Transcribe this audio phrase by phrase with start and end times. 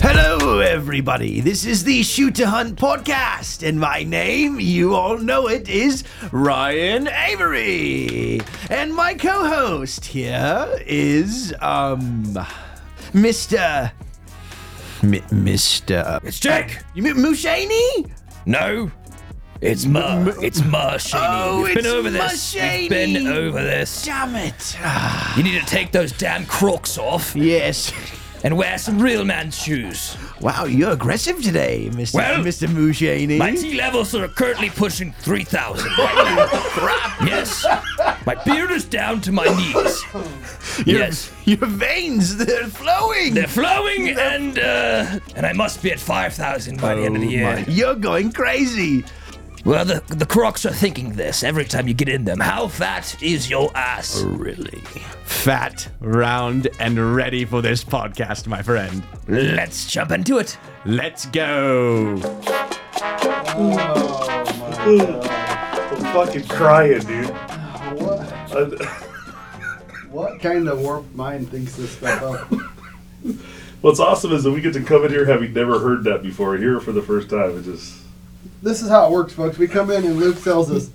[0.00, 1.40] Hello, everybody.
[1.40, 6.04] This is the Shoot to Hunt podcast, and my name, you all know it, is
[6.32, 8.40] Ryan Avery.
[8.70, 12.24] And my co host here is, um,
[13.12, 13.90] Mr.
[15.02, 16.24] M- Mr.
[16.24, 16.78] It's Jake.
[16.94, 18.10] You mean Mushaney?
[18.46, 18.90] No,
[19.60, 20.24] it's Ma.
[20.40, 21.14] It's Shaney.
[21.14, 22.54] Oh, We've been over this.
[22.54, 24.04] We've been over this.
[24.04, 24.76] Damn it.
[24.80, 27.92] Ah, You need to take those damn crocs off yes.
[28.44, 30.16] and wear some real man's shoes.
[30.40, 32.14] Wow, you're aggressive today, Mr.
[32.14, 32.68] Well, Mr.
[32.68, 33.36] Mushaney.
[33.38, 36.46] My T levels are currently pushing 3,000 right now.
[36.70, 37.20] Crap.
[37.28, 37.66] Yes.
[38.24, 40.04] My beard is down to my knees.
[40.86, 41.32] Your- yes.
[41.44, 43.34] Your veins, they're flowing.
[43.34, 47.28] They're flowing and, uh, and I must be at 5,000 by the end of the
[47.28, 47.64] Oh year.
[47.66, 49.04] You're going crazy.
[49.68, 52.40] Well, the, the crocs are thinking this every time you get in them.
[52.40, 54.22] How fat is your ass?
[54.24, 54.80] Oh, really?
[55.24, 59.02] Fat, round, and ready for this podcast, my friend.
[59.28, 60.56] Let's jump into it.
[60.86, 62.18] Let's go.
[62.24, 62.38] Oh,
[64.58, 65.26] my God.
[65.28, 67.28] I'm fucking crying, dude.
[67.98, 68.82] What?
[70.10, 72.50] what kind of warped mind thinks this stuff up?
[73.82, 76.56] What's awesome is that we get to come in here having never heard that before,
[76.56, 77.58] hear it for the first time.
[77.58, 77.97] It just
[78.62, 79.58] this is how it works, folks.
[79.58, 80.90] We come in and Luke tells us,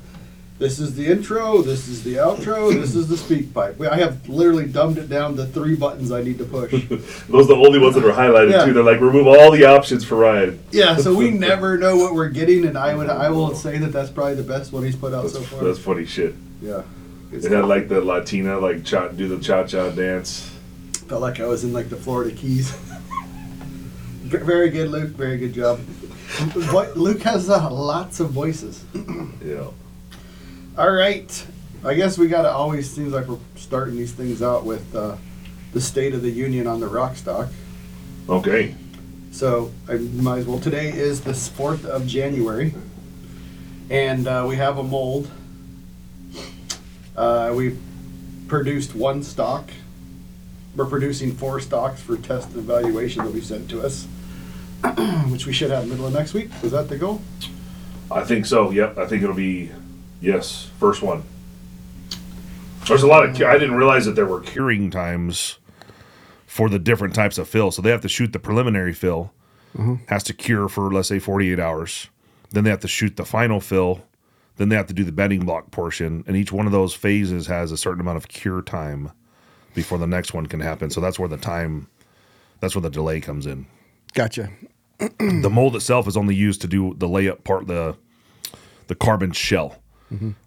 [0.59, 1.61] "This is the intro.
[1.61, 2.73] This is the outro.
[2.73, 6.21] This is the speak pipe." I have literally dumbed it down to three buttons I
[6.23, 6.71] need to push.
[7.29, 8.65] those are the only ones that are highlighted Yeah.
[8.65, 8.73] too.
[8.73, 10.59] They're like remove all the options for Ryan.
[10.71, 13.91] Yeah, so we never know what we're getting, and I would I will say that
[13.93, 15.63] that's probably the best one he's put out That's, so far.
[15.63, 16.35] that's funny shit.
[16.61, 16.81] Yeah,
[17.31, 20.49] It had like the Latina like cha do the cha cha dance.
[21.07, 22.73] felt like I was in like the Florida Keys.
[24.23, 25.09] Very good, Luke.
[25.11, 25.79] Very good job.
[26.95, 28.83] Luke has uh, lots of voices.
[29.43, 29.73] Know.
[30.77, 31.45] All right.
[31.83, 35.17] I guess we gotta always seems like we're starting these things out with uh,
[35.73, 37.49] the State of the Union on the rock stock.
[38.29, 38.73] Okay.
[39.31, 40.59] So I might as well.
[40.59, 42.73] Today is the fourth of January,
[43.89, 45.29] and uh, we have a mold.
[47.17, 47.77] Uh, we
[48.47, 49.69] produced one stock.
[50.75, 54.07] We're producing four stocks for test and evaluation that we sent to us,
[55.29, 56.49] which we should have middle of next week.
[56.63, 57.21] Is that the goal?
[58.11, 58.69] I think so.
[58.69, 58.97] Yep.
[58.97, 59.71] I think it'll be
[60.21, 61.23] yes, first one.
[62.87, 63.41] There's a lot of.
[63.41, 65.57] I didn't realize that there were curing times
[66.45, 67.71] for the different types of fill.
[67.71, 69.33] So they have to shoot the preliminary fill,
[69.75, 69.95] mm-hmm.
[70.07, 72.09] has to cure for let's say 48 hours.
[72.51, 74.03] Then they have to shoot the final fill.
[74.57, 77.47] Then they have to do the bedding block portion, and each one of those phases
[77.47, 79.11] has a certain amount of cure time
[79.73, 80.91] before the next one can happen.
[80.91, 81.87] So that's where the time,
[82.59, 83.65] that's where the delay comes in.
[84.13, 84.51] Gotcha.
[84.99, 87.97] The mold itself is only used to do the layup part, the
[88.87, 89.79] the carbon shell.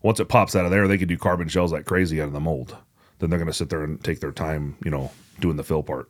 [0.02, 2.32] Once it pops out of there, they can do carbon shells like crazy out of
[2.32, 2.76] the mold.
[3.18, 5.82] Then they're going to sit there and take their time, you know, doing the fill
[5.82, 6.08] part.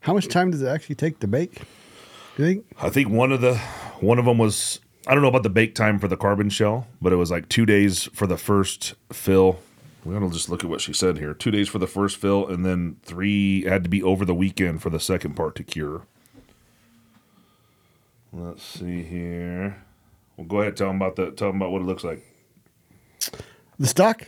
[0.00, 1.60] How much time does it actually take to bake?
[2.36, 2.64] You think?
[2.80, 3.56] I think one of the
[4.00, 6.86] one of them was I don't know about the bake time for the carbon shell,
[7.00, 9.60] but it was like two days for the first fill.
[10.04, 11.34] We gotta just look at what she said here.
[11.34, 14.82] Two days for the first fill, and then three had to be over the weekend
[14.82, 16.02] for the second part to cure.
[18.32, 19.82] Let's see here.
[20.36, 20.76] Well, go ahead.
[20.76, 21.30] Tell them about the.
[21.32, 22.24] Tell them about what it looks like.
[23.78, 24.22] The stock.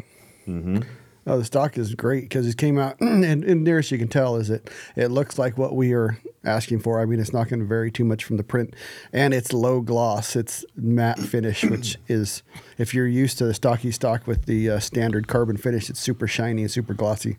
[0.46, 0.80] Mm-hmm.
[1.24, 4.34] Oh, the stock is great because it came out, and, and nearest you can tell
[4.36, 7.00] is it it looks like what we are asking for.
[7.00, 8.74] I mean, it's not going to vary too much from the print,
[9.12, 10.34] and it's low gloss.
[10.34, 12.42] It's matte finish, which is
[12.76, 16.26] if you're used to the stocky stock with the uh, standard carbon finish, it's super
[16.26, 17.36] shiny and super glossy.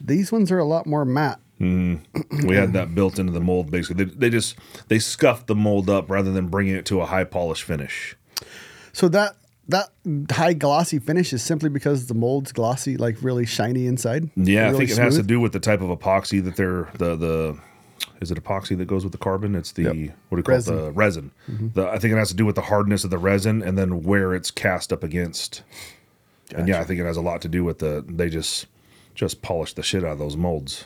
[0.00, 1.40] These ones are a lot more matte.
[1.60, 2.00] Mm.
[2.46, 3.70] We had that built into the mold.
[3.70, 4.56] Basically, they, they just
[4.88, 8.16] they scuffed the mold up rather than bringing it to a high polish finish.
[8.92, 9.36] So that
[9.68, 9.88] that
[10.30, 14.30] high glossy finish is simply because the mold's glossy, like really shiny inside.
[14.36, 16.88] Yeah, I Really think it has to do with the type of epoxy that they're
[16.98, 17.58] the the
[18.20, 19.54] is it epoxy that goes with the carbon?
[19.54, 20.16] It's the Yep.
[20.28, 20.78] what do you call Resin.
[20.78, 20.80] it?
[20.82, 21.30] The resin.
[21.50, 21.68] Mm-hmm.
[21.74, 24.02] The, I think it has to do with the hardness of the resin and then
[24.02, 25.62] where it's cast up against.
[26.54, 28.66] And yeah, I think it has a lot to do with the they just
[29.14, 30.84] just polish the shit out of those molds.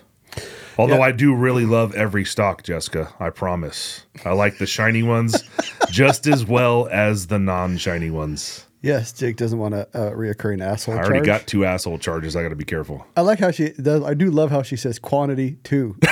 [0.79, 1.01] Although Yeah.
[1.03, 3.13] I do really love every stock, Jessica.
[3.21, 4.07] I promise.
[4.25, 5.43] I like the shiny ones
[5.91, 8.67] just as well as the non-shiny ones.
[8.83, 10.95] Yes, Jake doesn't want a, a reoccurring asshole.
[10.95, 11.27] I already charge.
[11.27, 12.35] got two asshole charges.
[12.35, 13.07] I got to be careful.
[13.15, 14.03] I like how she does.
[14.03, 15.97] I do love how she says quantity two,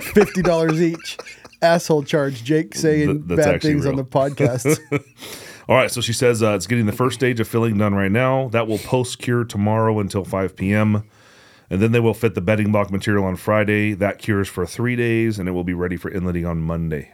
[0.00, 1.18] fifty dollars each.
[1.60, 2.44] Asshole charge.
[2.44, 4.78] Jake saying Th- bad things on the podcast.
[5.68, 8.12] All right, so she says uh, it's getting the first stage of filling done right
[8.12, 8.48] now.
[8.50, 11.04] That will post cure tomorrow until 5 p.m.
[11.70, 13.92] And then they will fit the bedding block material on Friday.
[13.92, 17.12] That cures for three days, and it will be ready for inletting on Monday.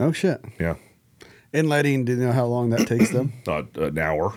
[0.00, 0.42] oh shit!
[0.58, 0.76] Yeah,
[1.52, 2.04] Inletting.
[2.04, 3.32] Do you know how long that takes them?
[3.46, 4.34] uh, an hour.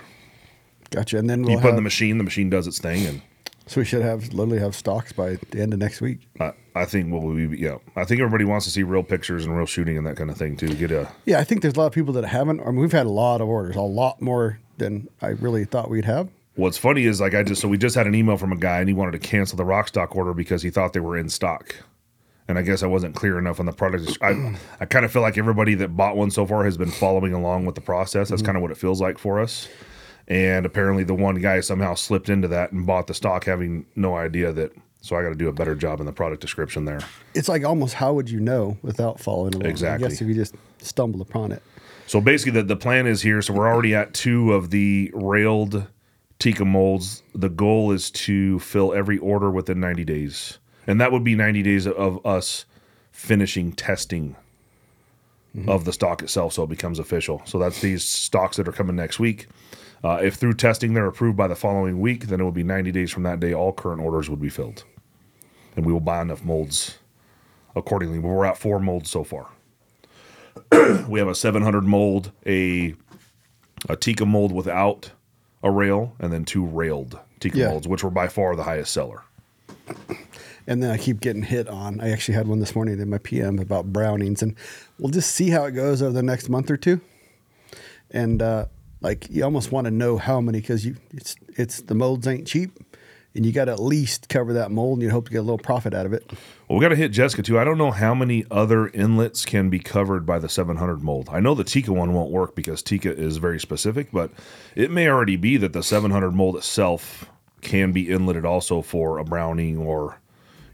[0.90, 1.18] Gotcha.
[1.18, 3.22] And then You we'll put in the machine, the machine does its thing, and
[3.66, 6.28] so we should have literally have stocks by the end of next week.
[6.40, 9.56] I, I think what we yeah, I think everybody wants to see real pictures and
[9.56, 10.74] real shooting and that kind of thing too.
[10.76, 12.60] Get a Yeah, I think there's a lot of people that haven't.
[12.62, 15.90] I mean, we've had a lot of orders, a lot more than I really thought
[15.90, 16.30] we'd have.
[16.56, 18.80] What's funny is like I just so we just had an email from a guy
[18.80, 21.30] and he wanted to cancel the rock stock order because he thought they were in
[21.30, 21.76] stock.
[22.48, 24.18] And I guess I wasn't clear enough on the product.
[24.22, 27.34] I, I kind of feel like everybody that bought one so far has been following
[27.34, 28.28] along with the process.
[28.30, 28.46] That's mhm.
[28.46, 29.70] kind of what it feels like for us.
[30.28, 34.16] And apparently, the one guy somehow slipped into that and bought the stock, having no
[34.16, 34.74] idea that.
[35.04, 37.00] So I got to do a better job in the product description there.
[37.34, 39.66] It's like almost how would you know without following along?
[39.66, 40.06] Exactly.
[40.06, 41.64] I guess if you just stumble upon it.
[42.06, 43.42] So basically, the, the plan is here.
[43.42, 45.88] So we're already at two of the railed
[46.42, 47.22] Tikka molds.
[47.36, 50.58] The goal is to fill every order within 90 days.
[50.88, 52.66] And that would be 90 days of us
[53.12, 54.36] finishing testing
[55.68, 57.44] of the stock itself so it becomes official.
[57.46, 59.48] So that's these stocks that are coming next week.
[60.04, 62.92] Uh, if through testing they're approved by the following week, then it will be 90
[62.92, 63.54] days from that day.
[63.54, 64.84] All current orders would be filled.
[65.76, 66.98] And we will buy enough molds
[67.76, 68.18] accordingly.
[68.18, 69.50] We're at four molds so far
[71.08, 72.96] we have a 700 mold, a
[73.88, 75.12] a Tikka mold without
[75.64, 77.70] a rail, and then two railed Tikka Yeah.
[77.70, 79.22] molds, which were by far the highest seller.
[80.68, 82.00] And then I keep getting hit on.
[82.00, 84.56] I actually had one this morning in my PM about Brownings, and
[85.00, 87.02] we'll just see how it goes over the next month or two.
[88.12, 88.66] And uh,
[89.02, 92.46] like you almost want to know how many because you it's it's the molds ain't
[92.48, 92.80] cheap,
[93.36, 95.42] and you got to at least cover that mold, and you hope to get a
[95.42, 96.30] little profit out of it.
[96.68, 97.58] Well, we got to hit Jessica too.
[97.60, 101.30] I don't know how many other inlets can be covered by the 700 mold.
[101.32, 104.32] I know the Tikka one won't work because Tikka is very specific, but
[104.76, 107.30] it may already be that the 700 mold itself
[107.62, 110.18] can be inletted also for a browning or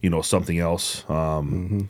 [0.01, 1.03] you know something else.
[1.09, 1.89] Um,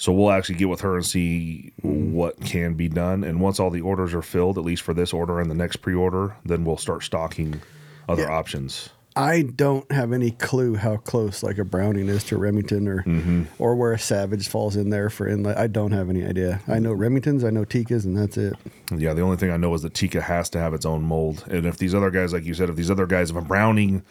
[0.00, 3.24] So we'll actually get with her and see what can be done.
[3.24, 5.78] And once all the orders are filled, at least for this order and the next
[5.78, 7.60] pre-order, then we'll start stocking
[8.08, 8.30] other Yeah.
[8.30, 8.90] options.
[9.18, 13.44] I don't have any clue how close like a Browning is to Remington or Mm-hmm.
[13.58, 15.58] or where a Savage falls in there for inlet.
[15.58, 16.60] I don't have any idea.
[16.68, 18.54] I know Remingtons, I know Tikkas, and that's it.
[18.96, 21.44] Yeah, the only thing I know is that Tikka has to have its own mold.
[21.50, 24.04] And if these other guys, like you said, if these other guys, if a Browning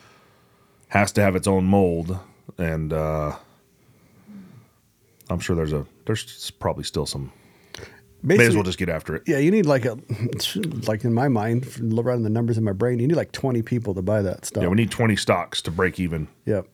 [0.89, 2.19] has to have its own mold,
[2.57, 3.36] and uh,
[5.30, 7.31] I'm sure there's a there's probably still some.
[8.23, 9.23] May as well just get after it.
[9.27, 9.97] Yeah, you need like a
[10.87, 13.93] like in my mind, running the numbers in my brain, you need like twenty people
[13.93, 14.63] to buy that stuff.
[14.63, 16.27] Yeah, we need 20 stocks to break even.
[16.45, 16.67] Yep.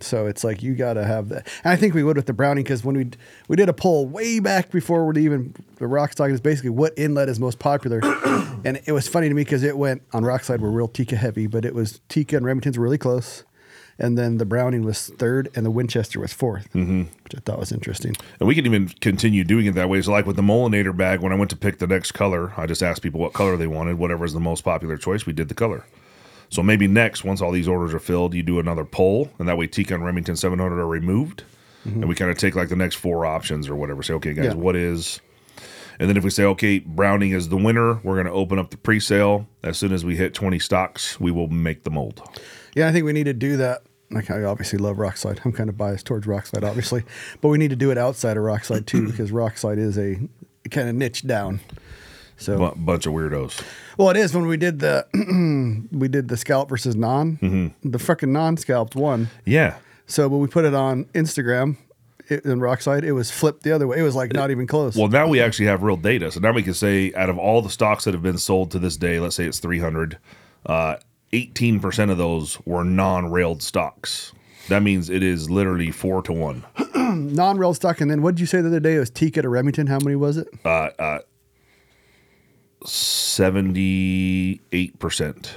[0.00, 1.48] So it's like you got to have that.
[1.62, 3.10] And I think we would with the Browning because when we
[3.48, 6.92] we did a poll way back before we even the rock stock is basically what
[6.96, 8.00] inlet is most popular,
[8.64, 11.46] and it was funny to me because it went on Rokslide we're real Tikka heavy,
[11.46, 13.44] but it was Tikka and Remington's really close,
[13.98, 17.00] and then the Browning was third and the Winchester was 4th Mm-hmm.
[17.24, 18.14] which I thought was interesting.
[18.40, 20.02] And we can even continue doing it that way.
[20.02, 22.66] So, like with the Mullinator bag, when I went to pick the next color, I
[22.66, 23.98] just asked people what color they wanted.
[23.98, 25.84] Whatever is the most popular choice, we did the color.
[26.50, 29.56] So maybe next, once all these orders are filled, you do another poll, and that
[29.58, 31.42] way Tikka and Remington 700 are removed,
[31.84, 34.02] and we kind of take like the next four options or whatever.
[34.02, 34.54] Say, okay, guys, Yeah.
[34.54, 35.20] what is?
[35.98, 38.70] And then if we say, okay, Browning is the winner, we're going to open up
[38.70, 39.46] the pre-sale.
[39.62, 42.20] As soon as we hit 20 stocks, we will make the mold.
[42.74, 43.82] Yeah, I think we need to do that.
[44.10, 45.44] Like I obviously love Rokslide.
[45.44, 47.04] I'm kind of biased towards Rokslide, obviously,
[47.40, 50.18] but we need to do it outside of Rokslide too because Rokslide is a
[50.70, 51.60] kind of niche down.
[52.36, 53.62] So Bu- bunch of weirdos.
[53.96, 55.06] Well, it is when we did the
[55.92, 57.38] we did the scalp versus non.
[57.38, 57.90] Mm-hmm.
[57.90, 59.30] The freaking non scalped one.
[59.44, 59.76] Yeah.
[60.06, 61.76] So when we put it on Instagram
[62.28, 63.98] it, in Rokslide, it was flipped the other way.
[63.98, 64.96] It was like not even close.
[64.96, 66.30] Well, now we actually have real data.
[66.30, 68.78] So now we can say out of all the stocks that have been sold to
[68.78, 70.18] this day, let's say it's 300,
[70.66, 70.96] uh,
[71.34, 74.32] 18% of those were non railed stocks.
[74.68, 76.64] That means it is literally four to one.
[76.94, 78.00] non rail stock.
[78.00, 78.96] And then what did you say the other day?
[78.96, 79.86] It was Tikka to Remington.
[79.88, 80.48] How many was it?
[80.64, 81.18] Uh,
[82.82, 85.48] 78%.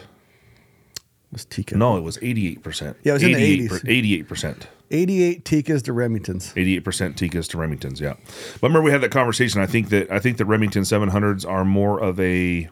[1.32, 1.78] Was Tikka.
[1.78, 2.96] No, it was 88%.
[3.04, 4.28] Yeah, it was in the 88 80s.
[4.28, 4.64] 88%.
[4.90, 6.54] 88 Tikkas to Remingtons.
[6.54, 6.82] 88%
[7.16, 8.14] Tikkas to Remingtons, yeah.
[8.62, 9.60] But remember we had that conversation.
[9.62, 12.70] I think that I think that Remington 700s are more of a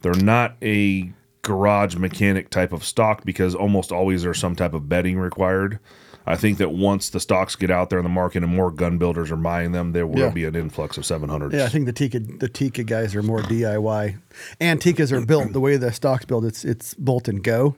[0.00, 4.88] they're not a garage mechanic type of stock because almost always there's some type of
[4.88, 5.78] bedding required.
[6.26, 8.98] I think that once the stocks get out there in the market and more gun
[8.98, 10.28] builders are buying them, there will Yeah.
[10.30, 11.54] be an influx of 700s.
[11.58, 14.16] Yeah, I think the Tikka the Tikka guys are more DIY,
[14.60, 16.44] and Tikkas are built the way the stock's built.
[16.44, 17.74] It's it's bolt and go,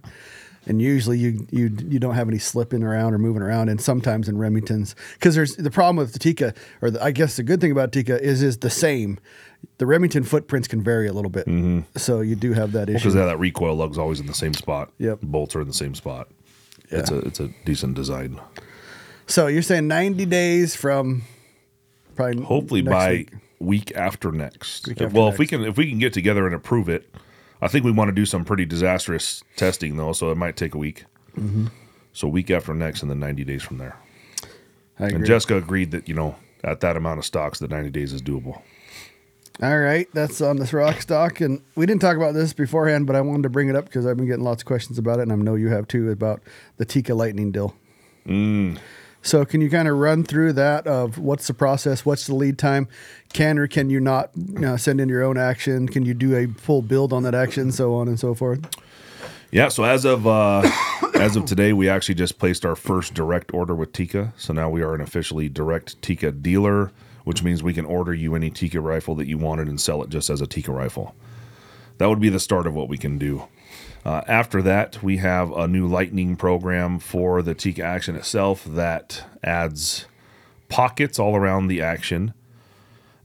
[0.66, 3.69] and usually you you you don't have any slipping around or moving around.
[3.69, 7.37] And sometimes in Remingtons, because there's the problem with the Tikka, or the, I guess
[7.37, 9.19] the good thing about Tikka is is the same.
[9.78, 11.81] The Remington footprints can vary a little bit, mm-hmm.
[11.97, 12.99] so you do have that issue.
[12.99, 14.90] because that recoil lug's always in the same spot.
[14.99, 15.21] Yep.
[15.23, 16.28] bolts are in the same spot.
[16.90, 16.99] Yeah.
[16.99, 18.40] It's a it's a decent design.
[19.26, 21.23] So you're saying 90 days from
[22.16, 23.31] probably Hopefully next by week.
[23.61, 24.88] week, after next.
[24.88, 27.14] Week after well, if we can if we can get together and approve it,
[27.62, 30.75] I think we want to do some pretty disastrous testing though, so it might take
[30.75, 31.04] a week.
[31.38, 31.69] Mm-hmm.
[32.12, 33.97] So week after next, and then 90 days from there.
[34.99, 35.16] I agree.
[35.16, 38.21] And Jessica agreed that you know at that amount of stocks, the 90 days is
[38.21, 38.61] doable.
[39.62, 43.14] All right, that's on this rock stock, and we didn't talk about this beforehand, but
[43.14, 45.23] I wanted to bring it up because I've been getting lots of questions about it,
[45.23, 46.42] and I know you have too about
[46.78, 47.75] the Tikka Lightning deal.
[48.26, 48.78] Mm.
[49.23, 52.59] So, can you kind of run through that of what's the process, what's the lead
[52.59, 52.88] time?
[53.33, 55.88] Can or can you not you know, send in your own action?
[55.88, 58.69] Can you do a full build on that action, so on and so forth?
[59.52, 60.62] Yeah, so as of uh,
[61.14, 64.33] as of today, we actually just placed our first direct order with Tikka.
[64.37, 66.91] So now we are an officially direct Tikka dealer,
[67.25, 70.09] which means we can order you any Tikka rifle that you wanted and sell it
[70.09, 71.14] just as a Tikka rifle.
[71.99, 73.47] That would be the start of what we can do.
[74.04, 79.25] Uh, after that, we have a new Lightning program for the Tikka action itself that
[79.44, 80.06] adds
[80.68, 82.35] pockets all around the action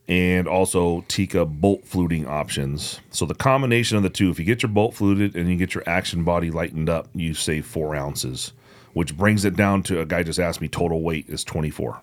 [0.07, 2.99] and also Tikka bolt fluting options.
[3.09, 5.73] So the combination of the two, if you get your bolt fluted and you get
[5.73, 8.53] your action body lightened up, you save four ounces,
[8.93, 12.01] which brings it down to a guy just asked me total weight is 24.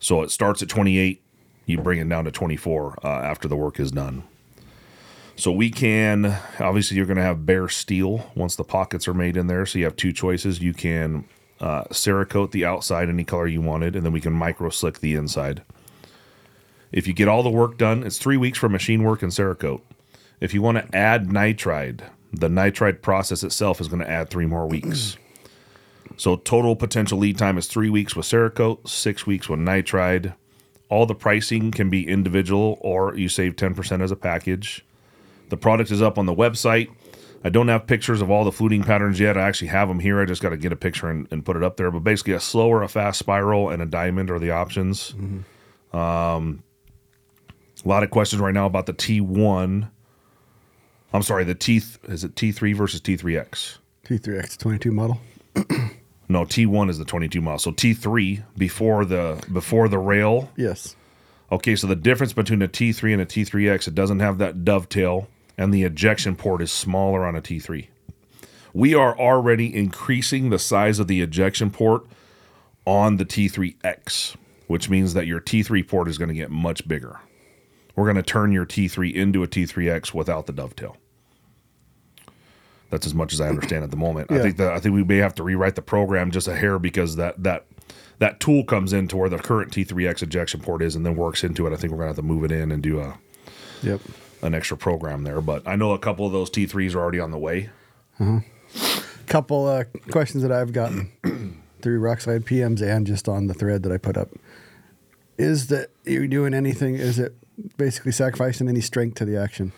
[0.00, 1.22] So it starts at 28,
[1.66, 4.24] you bring it down to 24 uh, after the work is done.
[5.36, 9.36] So we can obviously you're going to have bare steel once the pockets are made
[9.36, 9.66] in there.
[9.66, 10.60] So you have two choices.
[10.60, 11.24] You can
[11.60, 15.14] uh, Cerakote the outside any color you wanted, and then we can micro slick the
[15.14, 15.62] inside.
[16.92, 19.80] If you get all the work done, it's three weeks for machine work and Cerakote.
[20.40, 24.46] If you want to add nitride, the nitride process itself is going to add three
[24.46, 25.16] more weeks.
[26.16, 30.34] So total potential lead time is three weeks with Cerakote, six weeks with nitride.
[30.88, 34.84] All the pricing can be individual, or you save ten percent as a package.
[35.48, 36.90] The product is up on the website.
[37.44, 39.36] I don't have pictures of all the fluting patterns yet.
[39.36, 40.20] I actually have them here.
[40.20, 41.90] I just got to get a picture and, and put it up there.
[41.90, 45.12] But basically, a slower, a fast spiral, and a diamond are the options.
[45.92, 46.62] Um,
[47.84, 49.90] a lot of questions right now about the T1.
[51.12, 53.78] I'm sorry, the T is it T3 versus T3X?
[54.06, 55.20] T3X 22 model.
[56.28, 57.58] No, T1 is the 22 model.
[57.58, 60.50] So T3 before the before the rail.
[60.56, 60.96] Yes.
[61.52, 65.28] Okay, so the difference between a T3 and a T3X, it doesn't have that dovetail,
[65.58, 67.88] and the ejection port is smaller on a T3.
[68.72, 72.06] We are already increasing the size of the ejection port
[72.86, 74.34] on the T3X,
[74.66, 77.20] which means that your T3 port is going to get much bigger.
[77.94, 80.96] We're going to turn your T3 into a T3X without the dovetail.
[82.88, 84.30] That's as much as I understand at the moment.
[84.32, 86.78] I think that I think we may have to rewrite the program just a hair
[86.78, 87.66] because that that
[88.22, 91.66] that tool comes into where the current T3X ejection port is and then works into
[91.66, 91.72] it.
[91.72, 93.18] I think we're gonna have to move it in and do a
[93.82, 94.00] Yep.
[94.42, 95.40] an extra program there.
[95.40, 97.70] But I know a couple of those T3s are already on the way.
[98.20, 98.42] A
[99.26, 101.10] couple uh, questions that I've gotten
[101.82, 104.28] through Rokslide PMs and just on the thread that I put up.
[105.36, 106.94] Is that you doing anything?
[106.94, 107.34] Is it
[107.76, 109.72] basically sacrificing any strength to the action?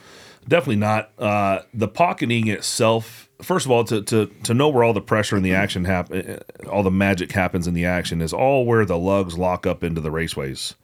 [0.46, 1.12] Definitely not.
[1.18, 5.36] Uh, the pocketing itself, first of all, to, to to know where all the pressure
[5.36, 8.98] and the action happen, all the magic happens in the action is all where the
[8.98, 10.74] lugs lock up into the raceways.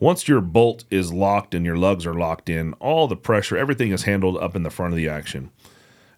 [0.00, 3.92] Once your bolt is locked and your lugs are locked in, all the pressure, everything
[3.92, 5.50] is handled up in the front of the action.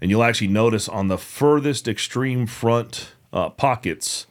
[0.01, 4.27] And you'll actually notice on the furthest extreme front uh, pockets,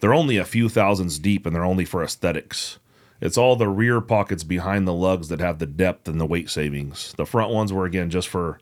[0.00, 2.78] they're only a few thousands deep and they're only for aesthetics.
[3.20, 6.50] It's all the rear pockets behind the lugs that have the depth and the weight
[6.50, 7.14] savings.
[7.16, 8.58] The front ones were again just for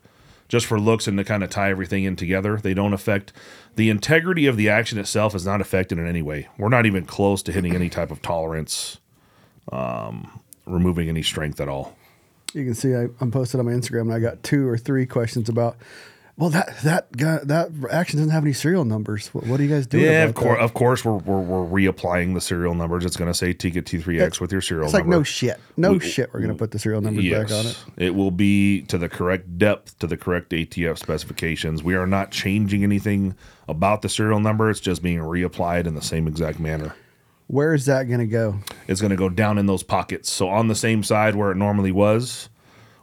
[0.47, 2.57] just for looks and to kind of tie everything in together.
[2.57, 3.33] They don't affect
[3.75, 6.47] the integrity of the action itself is not affected in any way.
[6.57, 8.99] We're not even close to hitting any type of tolerance,
[9.71, 11.95] um, removing any strength at all.
[12.53, 15.05] You can see I, I'm posted on my Instagram, and I got two or three
[15.05, 15.77] questions about.
[16.35, 19.27] Well, that that guy, that action doesn't have any serial numbers.
[19.35, 20.03] What, what are you guys doing?
[20.05, 23.05] Yeah, of course, of course, we're, we're, we're reapplying the serial numbers.
[23.05, 24.87] It's going to say Tikka T3X with your serial number.
[24.87, 25.17] It's like number.
[25.17, 26.33] no shit, no We- shit.
[26.33, 27.77] We're gonna put the serial numbers back on it.
[27.97, 31.83] It will be to the correct depth, to the correct ATF specifications.
[31.83, 33.35] We are not changing anything
[33.67, 34.71] about the serial number.
[34.71, 36.95] It's just being reapplied in the same exact manner.
[37.45, 38.57] Where is that gonna go?
[38.87, 40.31] It's going to go down in those pockets.
[40.31, 42.49] So on the same side where it normally was,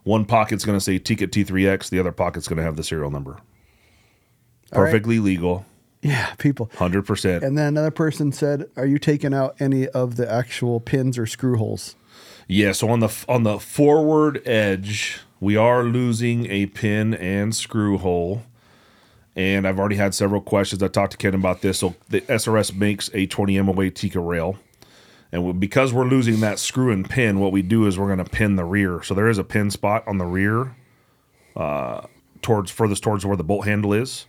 [0.05, 3.11] one pocket's going to say Tikka T3X, the other pocket's going to have the serial
[3.11, 3.39] number.
[4.73, 4.91] All right.
[4.91, 5.67] Perfectly legal,
[6.03, 6.71] Yeah, people.
[6.77, 7.43] 100%.
[7.43, 11.27] And then another person said, "Are you taking out any of the actual pins or
[11.27, 11.97] screw holes?"
[12.47, 17.99] Yeah, so on the on the forward edge, we are losing a pin and screw
[17.99, 18.43] hole.
[19.37, 20.83] And I've already had several questions.
[20.83, 21.79] I talked to Ken about this.
[21.79, 24.59] So the SRS makes a 20 MOA Tikka rail.
[25.33, 28.31] And because we're losing that screw and pin, what we do is we're going to
[28.31, 29.03] pin the rear.
[29.03, 30.75] So there is a pin spot on the rear,
[31.57, 32.03] uh,
[32.43, 34.27] towards furthest towards where the bolt handle is.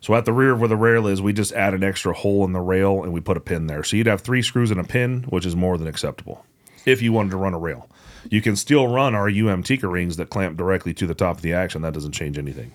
[0.00, 2.44] So at the rear of where the rail is, we just add an extra hole
[2.44, 3.82] in the rail and we put a pin there.
[3.82, 6.44] So you'd have three screws and a pin, which is more than acceptable
[6.84, 7.88] if you wanted to run a rail.
[8.30, 11.42] You can still run our UM Tikka rings that clamp directly to the top of
[11.42, 11.82] the action.
[11.82, 12.72] That doesn't change anything.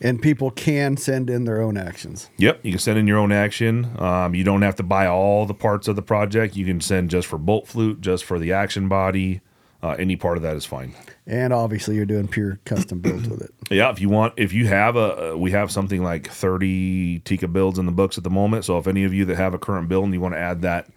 [0.00, 2.28] And people can send in their own actions.
[2.36, 3.90] Yep, you can send in your own action.
[3.98, 6.56] Um, you don't have to buy all the parts of the project.
[6.56, 9.40] You can send just for bolt flute, just for the action body.
[9.82, 10.94] Uh, any part of that is fine.
[11.26, 13.50] And obviously, you're doing pure custom builds with it.
[13.70, 17.78] Yeah, if you want, if you have a, we have something like 30 Tikka builds
[17.78, 18.66] in the books at the moment.
[18.66, 20.60] So if any of you that have a current build and you want to add
[20.62, 20.90] that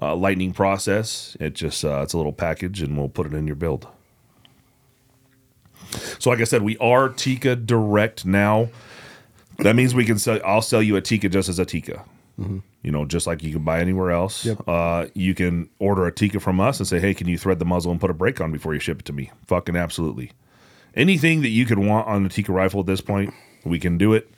[0.00, 3.46] uh, lightning process, it just uh, it's a little package and we'll put it in
[3.46, 3.88] your build.
[6.18, 8.68] So like I said, we are Tikka direct now.
[9.58, 10.40] That means we can sell.
[10.44, 12.04] I'll sell you a Tikka just as a Tikka.
[12.38, 14.44] You know, just like you can buy anywhere else.
[14.44, 14.68] Yep.
[14.68, 17.64] Uh, you can order a Tikka from us and say, "Hey, can you thread the
[17.64, 20.32] muzzle and put a brake on before you ship it to me?" Fucking absolutely.
[20.94, 23.32] Anything that you could want on a Tikka rifle at this point,
[23.64, 24.30] we can do it.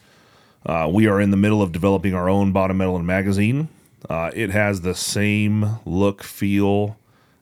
[0.65, 3.69] Uh, we are in the middle of developing our own bottom metal and magazine.
[4.09, 6.97] Uh, it has the same look, feel,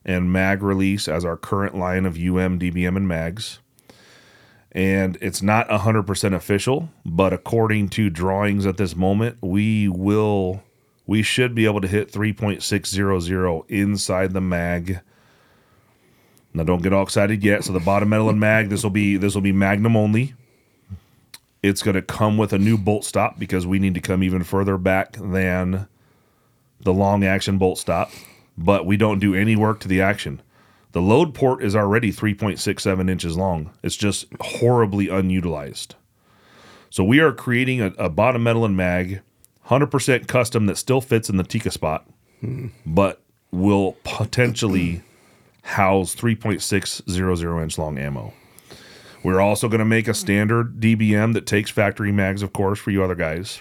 [0.05, 3.59] and mag release as our current line of UM, DBM, and mags.
[4.77, 10.63] And it's not 100% official, but according to drawings at this moment, we will,
[11.07, 15.01] we should be able to hit 3.600 inside the mag.
[16.53, 17.65] Now, don't get all excited yet.
[17.65, 20.35] So the bottom metal and mag, this will be this will be Magnum only.
[21.63, 24.45] It's going to come with a new bolt stop because we need to come even
[24.45, 25.89] further back than
[26.81, 28.11] the long action bolt stop,
[28.59, 30.43] but we don't do any work to the action.
[30.97, 33.71] The load port is already 3.67 inches long.
[33.83, 35.95] It's just horribly unutilized.
[36.89, 39.21] So we are creating a, a bottom metal and mag,
[39.67, 42.09] 100% custom that still fits in the Tikka spot,
[42.87, 45.03] but will potentially
[45.65, 48.33] house 3.600 inch long ammo.
[49.23, 52.91] We're also going to make a standard DBM that takes factory mags, of course, for
[52.91, 53.61] you other guys.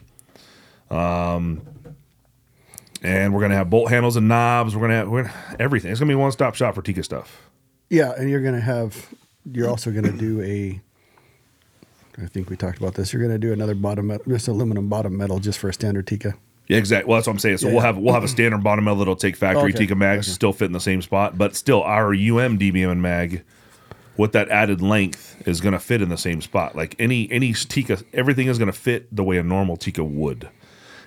[0.90, 1.68] Um,
[3.06, 4.76] and we're gonna have bolt handles and knobs.
[4.76, 5.92] We're gonna have we're gonna, everything.
[5.92, 7.50] It's gonna be one stop shop for Tikka stuff.
[7.90, 9.10] Yeah, and you're gonna have.
[9.52, 10.82] You're also gonna do a.
[12.18, 13.14] I think we talked about this.
[13.14, 16.34] You're gonna do another bottom just aluminum bottom metal, just for a standard Tikka.
[16.68, 17.08] Yeah, exactly.
[17.08, 17.58] Well, that's what I'm saying.
[17.58, 17.88] So Yeah, we'll yeah.
[17.88, 20.34] have we'll have a standard bottom metal that'll take factory Okay, Tikka mags, okay.
[20.34, 23.44] still fit in the same spot, but still our UM DBM and mag
[24.18, 26.76] with that added length is gonna fit in the same spot.
[26.76, 30.50] Like any any Tikka, everything is gonna fit the way a normal Tikka would.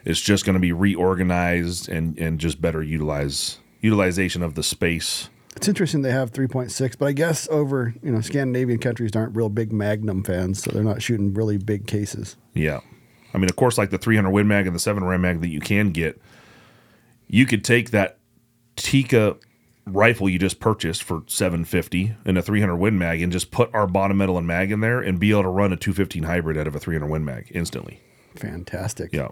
[0.08, 5.28] It's just gonna be reorganized and and just better utilize utilization of the space.
[5.54, 9.50] It's interesting they have 3.6, but I guess over you know Scandinavian countries aren't real
[9.50, 12.36] big Magnum fans, so they're not shooting really big cases.
[12.54, 12.80] Yeah.
[13.34, 15.48] I mean, of course, like the 300 Win Mag and the 7 Rem Mag that
[15.48, 16.20] you can get,
[17.26, 18.18] you could take that
[18.76, 19.36] Tikka
[19.84, 23.86] rifle you just purchased for 750 and a 300 Win Mag and just put our
[23.86, 26.66] bottom metal and mag in there and be able to run a 215 hybrid out
[26.66, 28.00] of a 300 Win Mag instantly.
[28.36, 29.12] Fantastic.
[29.12, 29.28] Yeah.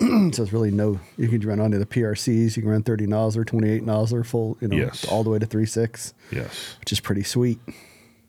[0.32, 0.98] So it's really no.
[1.16, 2.56] You can run onto the PRCs.
[2.56, 4.56] You can run 30 Nosler, 28 Nosler, full.
[4.60, 5.04] You know, Yes.
[5.04, 6.76] all the way to 3.6, Yes.
[6.80, 7.58] which is pretty sweet.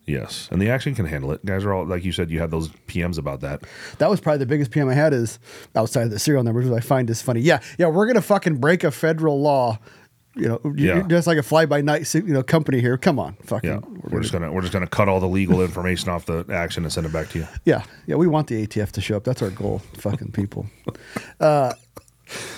[0.06, 0.50] Yes.
[0.52, 1.46] And the action can handle it.
[1.46, 3.62] Guys are all, like you said, you had those PMs about that.
[4.00, 5.40] That was probably the biggest PM I had is
[5.78, 6.68] outside of the serial numbers.
[6.70, 7.40] Which I find this funny.
[7.40, 9.80] Yeah, yeah, we're gonna fucking break a federal law.
[10.36, 11.04] You know, Yeah.
[11.08, 12.98] just like a fly by night, you know, company here.
[12.98, 13.70] Come on, fucking.
[13.70, 13.80] Yeah.
[14.10, 16.84] We're just going to, we're just to cut all the legal information off the action
[16.84, 17.48] and send it back to you.
[17.66, 19.24] Yeah, yeah, we want the ATF to show up.
[19.24, 20.66] That's our goal, fucking people.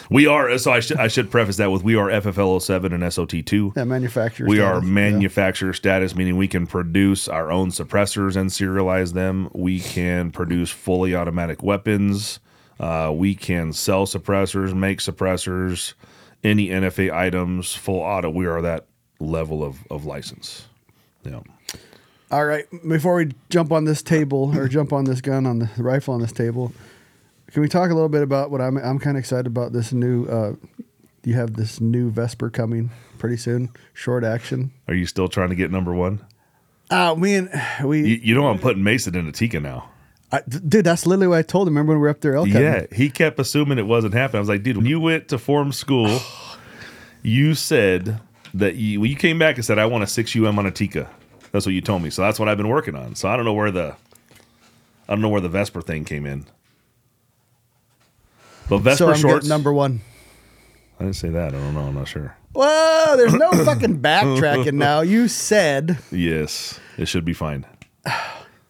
[0.09, 3.03] We are, so I should, I should preface that with we are FFL 07 and
[3.03, 3.75] SOT2.
[3.75, 4.47] Yeah, manufacturer.
[4.47, 4.93] We are status, yeah.
[4.93, 9.49] manufacturer status, meaning we can produce our own suppressors and serialize them.
[9.53, 12.39] We can produce fully automatic weapons.
[12.79, 15.93] Uh, we can sell suppressors, make suppressors,
[16.45, 18.29] any NFA items, full auto.
[18.29, 18.85] We are that
[19.19, 20.67] level of, of license.
[21.23, 21.41] Yeah.
[22.31, 25.69] All right, before we jump on this table or jump on this gun on the
[25.77, 26.73] rifle on this table,
[27.51, 28.77] can we talk a little bit about what I'm?
[28.77, 30.25] I'm kind of excited about this new.
[30.25, 30.55] Uh,
[31.23, 34.71] you have this new Vesper coming pretty soon, short action.
[34.87, 36.19] Are you still trying to get number one?
[36.89, 37.49] Uh, we and
[37.83, 39.89] we, You, you know I'm putting Mason in a Tikka now.
[40.31, 41.75] I, dude, that's literally what I told him.
[41.75, 42.45] Remember when we were up there?
[42.47, 44.37] Yeah, he kept assuming it wasn't happening.
[44.37, 46.19] I was like, dude, when you went to form school,
[47.21, 48.19] you said
[48.53, 50.71] that you when you came back and said, I want a six UM on a
[50.71, 51.09] Tikka.
[51.51, 52.09] That's what you told me.
[52.09, 53.15] So that's what I've been working on.
[53.15, 53.95] So I don't know where the
[55.07, 56.45] I don't know where the Vesper thing came in.
[58.67, 59.47] But Vesper So I'm shorts.
[59.47, 60.01] number one.
[60.99, 61.49] I didn't say that.
[61.53, 61.81] I don't know.
[61.81, 62.35] I'm not sure.
[62.53, 65.01] Whoa, there's no fucking backtracking now.
[65.01, 67.65] You said Yes, it should be fine.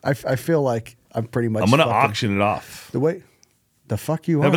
[0.03, 1.63] I feel like I'm pretty much.
[1.63, 2.89] I'm gonna fucking- auction it off.
[2.91, 3.23] The way,
[3.87, 4.51] the fuck you are.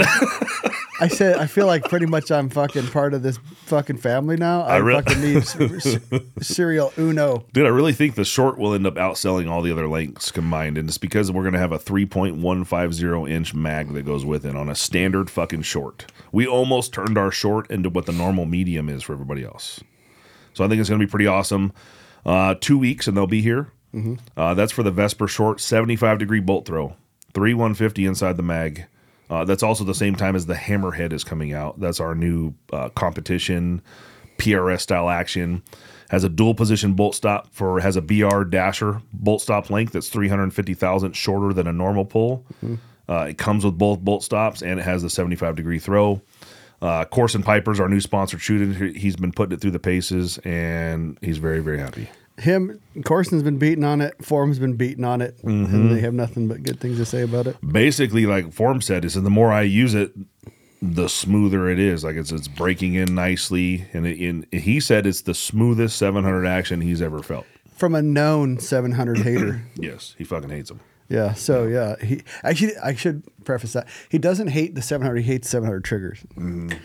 [1.01, 4.63] I said I feel like pretty much I'm fucking part of this fucking family now.
[4.63, 5.97] I, re- fucking need s-
[6.41, 7.45] serial uno.
[7.53, 10.77] Dude, I really think the short will end up outselling all the other lengths combined,
[10.77, 14.69] and it's because we're gonna have a 3.150 inch mag that goes with it on
[14.69, 16.11] a standard fucking short.
[16.33, 19.81] We almost turned our short into what the normal medium is for everybody else.
[20.55, 21.73] So I think it's gonna be pretty awesome.
[22.27, 23.71] Uh, two weeks and they'll be here.
[23.95, 24.15] Mm-hmm.
[24.37, 26.95] Uh, that's for the Vesper short, 75 degree bolt throw,
[27.35, 28.87] three 150 inside the mag.
[29.31, 31.79] Uh, that's also the same time as the Hammerhead is coming out.
[31.81, 33.83] That's our new uh, competition
[34.39, 35.63] PRS style action.
[36.11, 40.09] Has a dual position bolt stop for has a BR dasher bolt stop length that's
[40.09, 42.47] 350 thousandths shorter than a normal pull.
[43.09, 46.23] Uh, it comes with both bolt stops and it has the 75 degree throw.
[46.81, 48.87] Uh, Corson Piper's our new sponsored shooter.
[48.87, 52.09] He's been putting it through the paces and he's very very happy.
[52.39, 54.15] Him, Corson's been beating on it.
[54.25, 55.75] Form's been beating on it, Mm-hmm.
[55.75, 57.57] and they have nothing but good things to say about it.
[57.73, 60.13] basically like form said is that the more i use it
[60.81, 65.07] the smoother it is like it's it's breaking in nicely and, it, and he said
[65.07, 67.47] it's the smoothest 700 action he's ever felt
[67.77, 69.63] From a known 700 hater.
[69.75, 71.33] yes he fucking hates them Yeah.
[71.35, 75.17] So yeah, he actually I should preface that he doesn't hate the 700.
[75.17, 76.21] He hates 700 triggers.
[76.37, 76.77] Mm-hmm.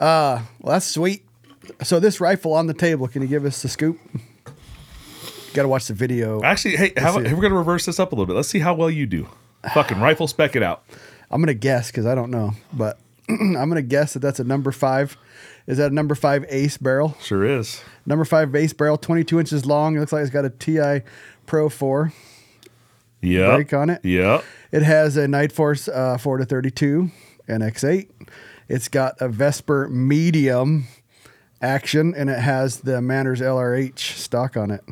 [0.00, 1.24] Uh, well, that's sweet.
[1.82, 3.98] So this rifle on the table, can you give us the scoop?
[5.56, 6.42] Got to watch the video.
[6.42, 8.90] actually hey how, we're gonna reverse this up a little bit let's see how well
[8.90, 9.26] you do
[9.74, 10.84] fucking rifle spec it out
[11.30, 14.70] I'm gonna guess because I don't know, but I'm gonna guess that that's a number
[14.70, 15.16] five.
[15.66, 17.16] Is that a number five ace barrel?
[17.20, 19.96] sure is Number five base barrel, 22 inches long.
[19.96, 21.04] It looks like it's got a TI
[21.46, 22.12] Pro 4.
[23.22, 24.04] yeah Break on it?
[24.04, 27.10] yeah It has a Nightforce uh, 4 to 32
[27.48, 28.08] NX8.
[28.68, 30.86] It's got a Vesper medium
[31.62, 34.84] action, and it has the Manners LRH stock on it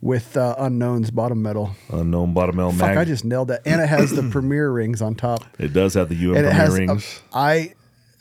[0.00, 1.70] with uh, Unknown's bottom metal.
[1.90, 2.72] unknown bottom metal.
[2.72, 3.62] Fuck, mag I just nailed that.
[3.66, 5.44] And it has the Premier rings on top.
[5.58, 7.74] it does have the um and it Premier has rings I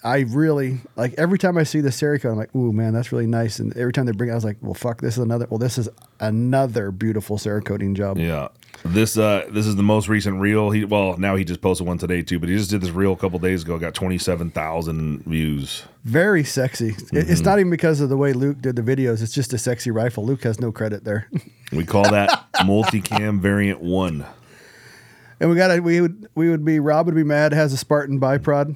[0.04, 3.28] I really like every time I see the Cerakote, I'm like, ooh man, that's really
[3.28, 3.60] nice.
[3.60, 5.58] And every time they bring it, I was like, well fuck, this is another well,
[5.60, 5.88] this is
[6.20, 8.18] another beautiful Cerakoting job.
[8.18, 8.50] Yeah.
[8.84, 10.72] This uh this is the most recent reel.
[10.72, 13.14] He well now he just posted one today too, but he just did this reel
[13.14, 13.78] a couple days ago.
[13.80, 15.84] Got twenty seven thousand views.
[16.04, 16.90] Very sexy.
[16.90, 17.46] It's Mm-hmm.
[17.46, 19.22] not even because of the way Luke did the videos.
[19.24, 20.26] It's just a sexy rifle.
[20.26, 21.30] Luke has no credit there.
[21.72, 24.26] We call that multicam variant one.
[25.40, 27.54] and we got to we would we would be Rob would be mad.
[27.54, 28.76] Has a Spartan bipod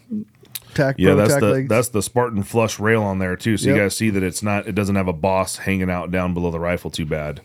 [0.77, 0.95] tack.
[0.97, 1.69] Yeah, that's tack the legs.
[1.69, 3.57] that's the Spartan flush rail on there too.
[3.57, 3.75] So Yep.
[3.75, 6.51] you guys see that it's not it doesn't have a boss hanging out down below
[6.51, 7.41] the rifle too bad.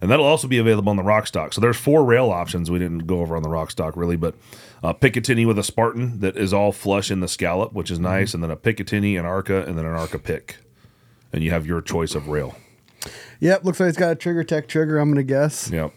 [0.00, 1.54] And that'll also be available on the rock stock.
[1.54, 2.70] So there's four rail options.
[2.70, 4.34] We didn't go over on the rock stock really, but
[4.82, 8.34] uh, Picatinny with a Spartan that is all flush in the scallop, which is nice,
[8.34, 10.58] and then a Picatinny, an Arca, and then an Arca pick.
[11.32, 12.56] And you have your choice of rail.
[13.40, 14.98] Yep, looks like it's got a TriggerTech trigger.
[14.98, 15.70] I'm gonna guess.
[15.70, 15.92] Yep.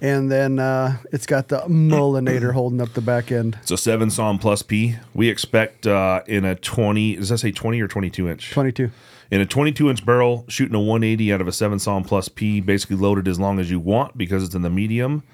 [0.00, 3.58] And then uh, it's got the Mullinator holding up the back end.
[3.62, 4.96] It's a seven SOM plus P.
[5.12, 8.50] We expect uh, in a 20, does that say 20 or 22 inch?
[8.52, 8.90] 22.
[9.32, 12.60] In a 22 inch barrel, shooting a 180 out of a 7 SOM plus P,
[12.60, 15.24] basically loaded as long as you want because it's in the medium,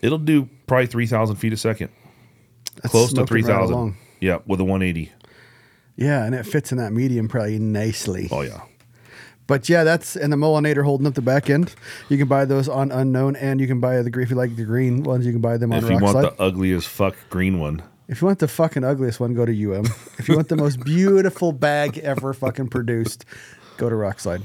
[0.00, 1.90] it'll do probably 3,000 feet a second.
[2.76, 3.96] That's Close to smoking right 3,000.
[4.20, 5.12] yeah, with a 180.
[5.96, 8.28] Yeah, and it fits in that medium probably nicely.
[8.32, 8.62] Oh, yeah.
[9.50, 11.74] But yeah, that's and the Mullinator holding up the back end.
[12.08, 14.64] You can buy those on Unknown, and you can buy the if you like the
[14.64, 17.58] green ones, you can buy them on If you want the ugly as fuck green
[17.58, 19.86] one, If you want the fucking ugliest one, go to UM.
[20.18, 23.24] if you want the most beautiful bag ever fucking produced,
[23.76, 24.42] go to Rokslide.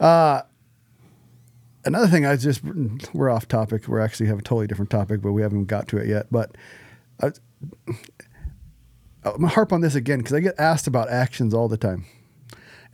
[0.00, 0.42] Uh,
[1.84, 2.60] another thing, I just
[3.14, 3.86] we're off topic.
[3.86, 6.26] We're actually have a totally different topic, but we haven't got to it yet.
[6.32, 6.56] But
[7.22, 7.30] I,
[7.86, 12.06] I'm gonna harp on this again because I get asked about actions all the time.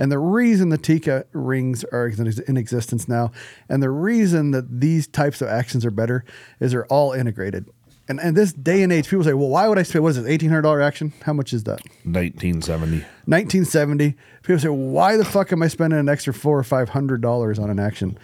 [0.01, 3.31] And the reason the Tikka rings are in existence now,
[3.69, 6.25] and the reason that these types of actions are better,
[6.59, 7.69] is they're all integrated.
[8.09, 10.17] And and this day and age, people say, "Well, why would I spend what is
[10.17, 11.13] it, eighteen hundred dollar action?
[11.23, 11.83] How much is that?
[12.05, 13.05] 1970.
[13.27, 17.21] 1970." People say, "Why the fuck am I spending an extra four or five hundred
[17.21, 18.19] dollars on an action?"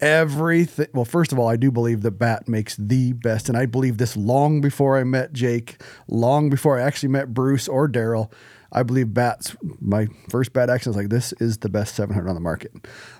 [0.00, 0.86] Everything.
[0.94, 3.98] Well, first of all, I do believe that Bat makes the best, and I believe
[3.98, 8.30] this long before I met Jake, long before I actually met Bruce or Daryl.
[8.74, 12.34] I believe Bat's my first Bat action was like this is the best 700 on
[12.34, 12.72] the market.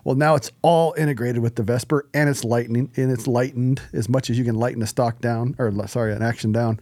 [0.02, 4.08] Well, now it's all integrated with the Vesper, and it's lightning, and it's lightened as
[4.08, 6.80] much as you can lighten a stock down, or sorry, an action down.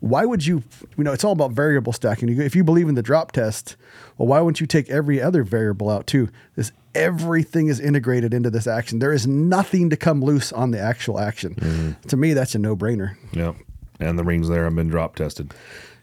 [0.00, 0.62] Why would you?
[0.96, 2.28] You know, it's all about variable stacking.
[2.40, 3.76] If you believe in the drop test,
[4.16, 6.28] well, why wouldn't you take every other variable out too?
[6.54, 8.98] This everything is integrated into this action.
[8.98, 11.54] There is nothing to come loose on the actual action.
[11.54, 12.08] Mm-hmm.
[12.08, 13.16] To me, that's a no-brainer.
[13.32, 13.56] Yep.
[14.00, 15.52] And the rings there have been drop tested.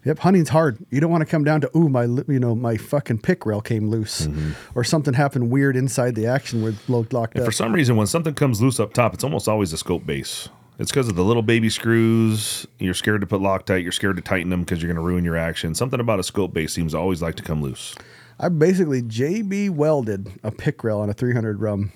[0.05, 0.77] Yep, hunting's hard.
[0.91, 3.59] You don't want to come down to ooh, my you know my fucking pick rail
[3.59, 4.51] came loose, mm-hmm.
[4.77, 7.45] or something happened weird inside the action where it's lo- locked And up.
[7.47, 10.47] for some reason, when something comes loose up top, it's almost always a scope base.
[10.77, 12.67] It's because of the little baby screws.
[12.79, 13.81] You're scared to put Loctite.
[13.81, 15.73] You're scared to tighten them because you're going to ruin your action.
[15.73, 17.95] Something about a scope base seems to always like to come loose.
[18.39, 21.93] I basically JB welded a pick rail on a 300 rum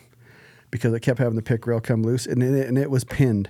[0.71, 3.49] because I kept having the pick rail come loose, and it, and it was pinned.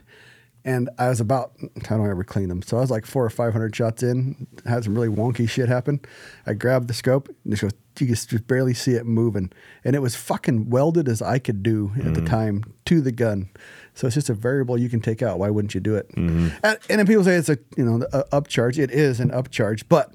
[0.70, 3.30] And I was about I don't ever clean them, so I was like four or
[3.32, 4.48] five hundred shots in.
[4.66, 6.00] Had some really wonky shit happen.
[6.46, 9.52] I grabbed the scope and just goes, you could just barely see it moving,
[9.84, 12.26] and it was fucking welded as I could do at the mm-hmm.
[12.26, 13.50] time to the gun.
[13.96, 15.40] So it's just a variable you can take out.
[15.40, 16.08] Why wouldn't you do it?
[16.16, 16.50] Mm-hmm.
[16.64, 18.78] And, and then people say it's a you know a upcharge.
[18.78, 20.14] It is an upcharge, but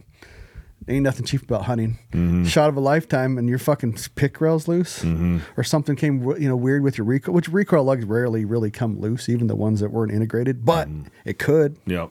[0.88, 1.98] ain't nothing cheap about hunting.
[2.12, 2.44] Mm-hmm.
[2.44, 5.38] Shot of a lifetime, and your fucking pick rail's loose, mm-hmm.
[5.56, 7.34] or something came you know weird with your recoil.
[7.34, 11.08] Which recoil lugs rarely really come loose, even the ones that weren't integrated, but mm-hmm.
[11.24, 11.78] it could.
[11.86, 12.10] Yep.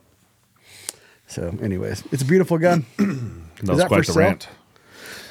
[1.28, 2.86] So, anyways, it's a beautiful gun.
[3.64, 4.24] That was that quite for the sale?
[4.24, 4.50] rant.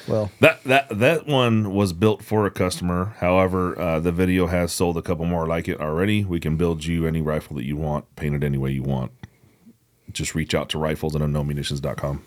[0.07, 3.15] well, That that that one was built for a customer.
[3.19, 6.23] However, uh, the video has sold a couple more like it already.
[6.23, 9.11] We can build you any rifle that you want, painted any way you want.
[10.11, 12.23] Just reach out to rifles at unknownmunitions.com.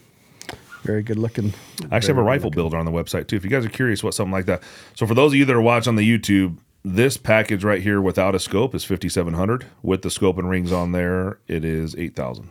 [0.86, 1.52] very good looking.
[1.90, 3.36] I actually have a rifle builder on the website too.
[3.36, 4.62] If you guys are curious what something like that.
[4.94, 8.00] So for those of you that are watching on the YouTube, this package right here
[8.00, 9.66] without a scope is fifty seven hundred.
[9.82, 12.50] With the scope and rings on there, it is eight thousand.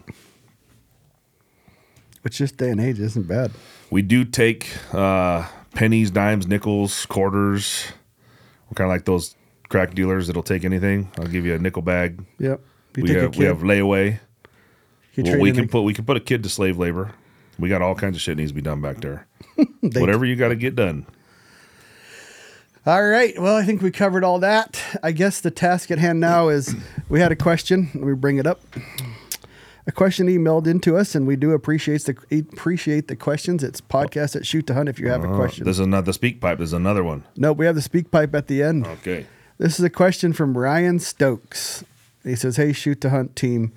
[2.21, 3.51] Which this day and age isn't bad.
[3.91, 7.85] We do take uh, pennies, dimes, nickels, quarters.
[8.69, 9.35] We're kind of like those
[9.69, 11.11] crack dealers that'll take anything.
[11.19, 12.25] I'll give you a nickel bag.
[12.39, 12.61] Yep.
[12.97, 14.19] You We have, we have layaway.
[15.17, 17.13] Well, we can put we can put a kid to slave labor.
[17.59, 19.27] We got all kinds of shit needs to be done back there.
[19.81, 21.05] Whatever you got to get done.
[22.85, 23.39] All right.
[23.41, 24.79] Well, I think we covered all that.
[25.01, 26.75] I guess the task at hand now is
[27.09, 27.89] we had a question.
[27.95, 28.61] Let me bring it up.
[29.87, 32.15] A question emailed into us, and we do appreciate the
[32.51, 33.63] appreciate the questions.
[33.63, 35.63] It's podcast at shoot to hunt if you have a Uh, question.
[35.65, 36.57] This is not the speak pipe.
[36.57, 37.23] There's another one.
[37.37, 38.85] Nope, we have the speak pipe at the end.
[38.87, 39.25] Okay.
[39.57, 41.83] This is a question from Ryan Stokes.
[42.23, 43.71] He says, Hey, shoot to hunt team.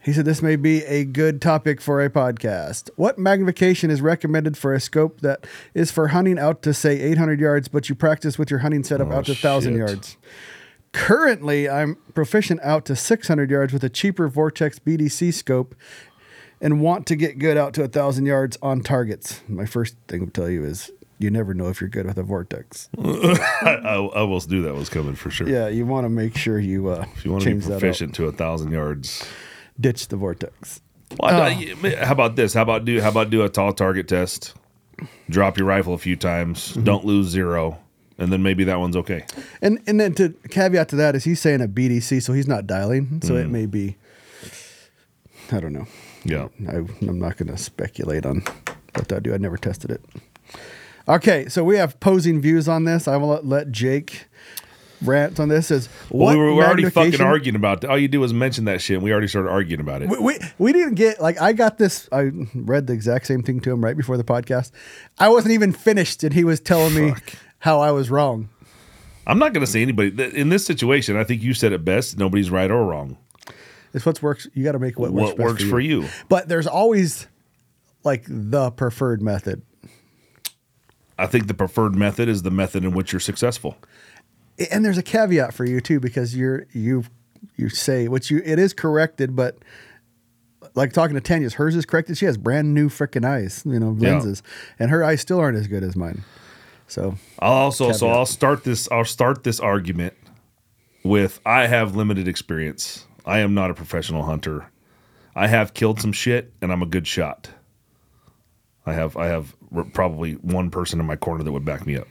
[0.00, 2.88] He said, This may be a good topic for a podcast.
[2.96, 7.40] What magnification is recommended for a scope that is for hunting out to, say, 800
[7.40, 10.16] yards, but you practice with your hunting setup Oh, out to 1,000 yards?
[10.92, 15.74] Currently, I'm proficient out to 600 yards with a cheaper Vortex BDC scope
[16.60, 19.42] and want to get good out to 1,000 yards on targets.
[19.48, 22.22] My first thing to tell you is you never know if you're good with a
[22.22, 22.88] Vortex.
[22.98, 25.48] I, I, will do that was coming for sure.
[25.48, 27.74] Yeah, you want to make sure you uh, If you want to be change that
[27.74, 27.80] out.
[27.80, 29.24] proficient to a thousand yards.
[29.80, 30.80] Ditch the vortex.
[31.18, 31.40] Well.
[31.42, 32.54] I- how about this?
[32.54, 34.54] How about do how about do a tall target test?
[35.30, 36.70] Drop your rifle a few times.
[36.72, 36.84] Mm-hmm.
[36.84, 37.78] Don't lose zero,
[38.18, 39.24] and then maybe that one's okay.
[39.62, 42.66] And and then to caveat to that is he's saying a BDC, so he's not
[42.66, 43.44] dialing, so Mm.
[43.44, 43.96] it may be.
[45.52, 45.86] I don't know.
[46.24, 46.48] Yeah.
[46.68, 48.42] I, I'm not going to speculate on
[48.94, 49.32] what that do.
[49.32, 50.02] I never tested it.
[51.08, 53.08] Okay, so we have posing views on this.
[53.08, 54.26] I will let, let Jake
[55.02, 55.70] rant on this.
[55.70, 57.84] Is Well, what we were, we're already fucking arguing about.
[57.84, 58.96] All you do is mention that shit.
[58.96, 60.08] and We already started arguing about it.
[60.08, 62.08] We, we we didn't get like I got this.
[62.12, 64.70] I read the exact same thing to him right before the podcast.
[65.18, 67.14] I wasn't even finished, and he was telling me
[67.58, 68.48] how I was wrong.
[69.26, 71.16] I'm not going to say anybody in this situation.
[71.16, 72.16] I think you said it best.
[72.18, 73.18] Nobody's right or wrong.
[73.92, 74.48] It's what works.
[74.54, 76.08] You got to make what, works, What best works for you?
[76.28, 77.26] But there's always
[78.04, 79.62] like the preferred method,
[81.18, 83.76] I think the preferred method is the method in which you're successful.
[84.70, 87.04] And there's a caveat for you too because you're you
[87.56, 89.58] you say which you it is corrected, but
[90.74, 92.18] like talking to Tanya's, hers is corrected.
[92.18, 94.12] She has brand new freaking eyes, you know, Yeah.
[94.12, 94.42] lenses,
[94.78, 96.22] and her eyes still aren't as good as mine.
[96.86, 100.14] So I'll also so I'll start this I'll start this argument
[101.04, 103.06] with I have limited experience.
[103.26, 104.70] I am not a professional hunter.
[105.36, 107.50] I have killed some shit and I'm a good shot.
[108.86, 109.54] I have I have
[109.92, 112.08] probably one person in my corner that would back me up.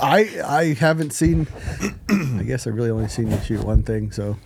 [0.00, 1.46] I I haven't seen.
[2.08, 4.12] I guess I really only seen you shoot one thing.
[4.12, 4.36] So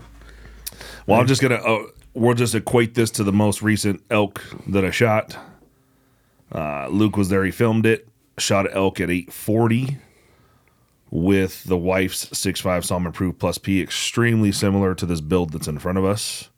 [1.06, 4.84] Well, I'm just gonna uh, we'll just equate this to the most recent elk that
[4.84, 5.36] I shot.
[6.52, 8.08] Uh, Luke was there; he filmed it.
[8.38, 9.98] Shot an elk at 840
[11.10, 15.78] with the wife's 6.5 Salmon Proof Plus P, extremely similar to this build that's in
[15.78, 16.50] front of us.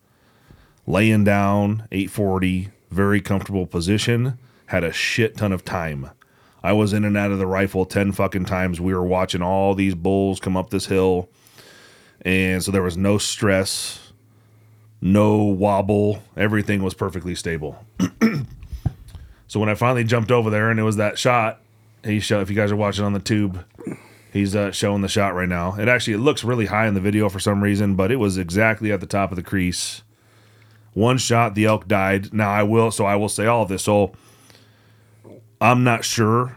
[0.86, 4.38] Laying down 840, very comfortable position.
[4.66, 6.10] Had a shit ton of time.
[6.62, 8.80] I was in and out of the rifle 10 fucking times.
[8.80, 11.28] We were watching all these bulls come up this hill.
[12.22, 14.12] And so there was no stress,
[15.00, 16.22] no wobble.
[16.36, 17.84] Everything was perfectly stable.
[19.46, 21.60] so when I finally jumped over there and it was that shot,
[22.04, 23.64] he showed, if you guys are watching on the tube,
[24.32, 25.76] he's uh, showing the shot right now.
[25.76, 28.36] It actually it looks really high in the video for some reason, but it was
[28.36, 30.02] exactly at the top of the crease.
[30.92, 32.32] One shot, the elk died.
[32.34, 33.84] Now I will, so I will say all of this.
[33.84, 34.12] So
[35.60, 36.56] I'm not sure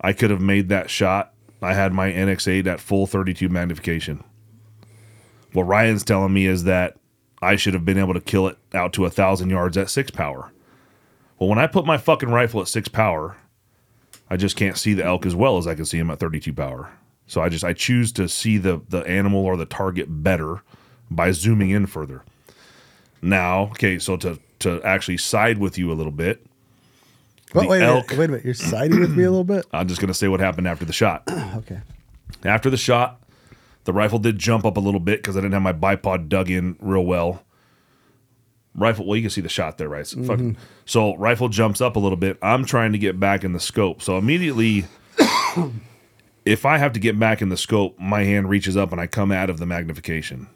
[0.00, 1.32] I could have made that shot.
[1.62, 4.24] I had my NX8 at full 32 magnification.
[5.52, 6.96] What Ryan's telling me is that
[7.42, 10.10] I should have been able to kill it out to a thousand yards at six
[10.10, 10.52] power.
[11.38, 13.36] Well, when I put my fucking rifle at six power,
[14.28, 16.52] I just can't see the elk as well as I can see him at 32
[16.52, 16.90] power.
[17.26, 20.62] So I just I choose to see the the animal or the target better
[21.10, 22.24] by zooming in further.
[23.22, 26.44] Now, okay, so to to actually side with you a little bit,
[27.52, 28.44] But wait, elk- wait, wait a minute.
[28.44, 29.66] You're siding with me a little bit?
[29.72, 31.24] I'm just gonna say what happened after the shot.
[31.56, 31.80] Okay.
[32.44, 33.20] After the shot,
[33.84, 36.48] the rifle did jump up a little bit because I didn't have my bipod dug
[36.48, 37.42] in real well.
[38.74, 40.06] Rifle, well, you can see the shot there, right?
[40.06, 40.62] So, fucking- mm-hmm.
[40.86, 42.38] so rifle jumps up a little bit.
[42.40, 44.00] I'm trying to get back in the scope.
[44.00, 44.84] So immediately,
[46.44, 49.06] if I have to get back in the scope, my hand reaches up and I
[49.06, 50.46] come out of the magnification,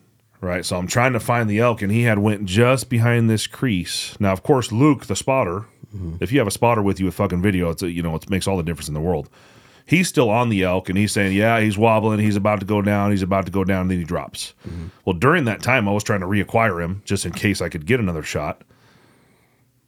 [0.44, 0.64] right?
[0.64, 4.16] So I'm trying to find the elk, and he had went just behind this crease.
[4.20, 6.16] Now, of course, Luke, the spotter, mm-hmm.
[6.20, 8.30] if you have a spotter with you with fucking video, it's a, you know it
[8.30, 9.28] makes all the difference in the world
[9.86, 12.82] he's still on the elk and he's saying, Yeah, he's wobbling, he's about to go
[12.82, 14.54] down, he's about to go down, and then he drops.
[14.66, 14.86] Mm-hmm.
[15.04, 17.86] Well, during that time, I was trying to reacquire him just in case I could
[17.86, 18.62] get another shot,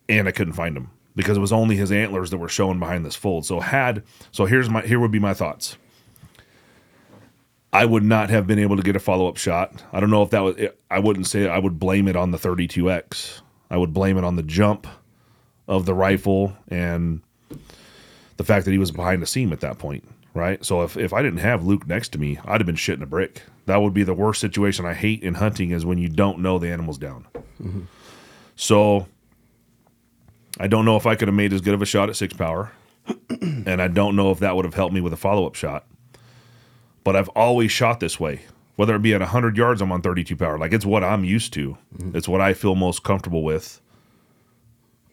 [0.08, 3.04] and I couldn't find him because it was only his antlers that were showing behind
[3.04, 3.46] this fold.
[3.46, 5.76] So had so here's my here would be my thoughts.
[7.76, 9.84] I would not have been able to get a follow up shot.
[9.92, 10.56] I don't know if that was.
[10.90, 13.42] I wouldn't say I would blame it on the 32x.
[13.68, 14.86] I would blame it on the jump
[15.68, 17.20] of the rifle and
[18.38, 20.64] the fact that he was behind the seam at that point, right?
[20.64, 23.06] So if, if I didn't have Luke next to me, I'd have been shitting a
[23.06, 23.42] brick.
[23.66, 26.58] That would be the worst situation I hate in hunting is when you don't know
[26.58, 27.26] the animal's down.
[27.62, 27.82] Mm-hmm.
[28.54, 29.06] So
[30.58, 32.32] I don't know if I could have made as good of a shot at six
[32.32, 32.72] power,
[33.28, 35.84] and I don't know if that would have helped me with a follow up shot.
[37.06, 38.40] But I've always shot this way.
[38.74, 40.58] Whether it be at 100 yards, I'm on 32 power.
[40.58, 41.78] Like it's what I'm used to.
[41.96, 42.16] Mm-hmm.
[42.16, 43.80] It's what I feel most comfortable with.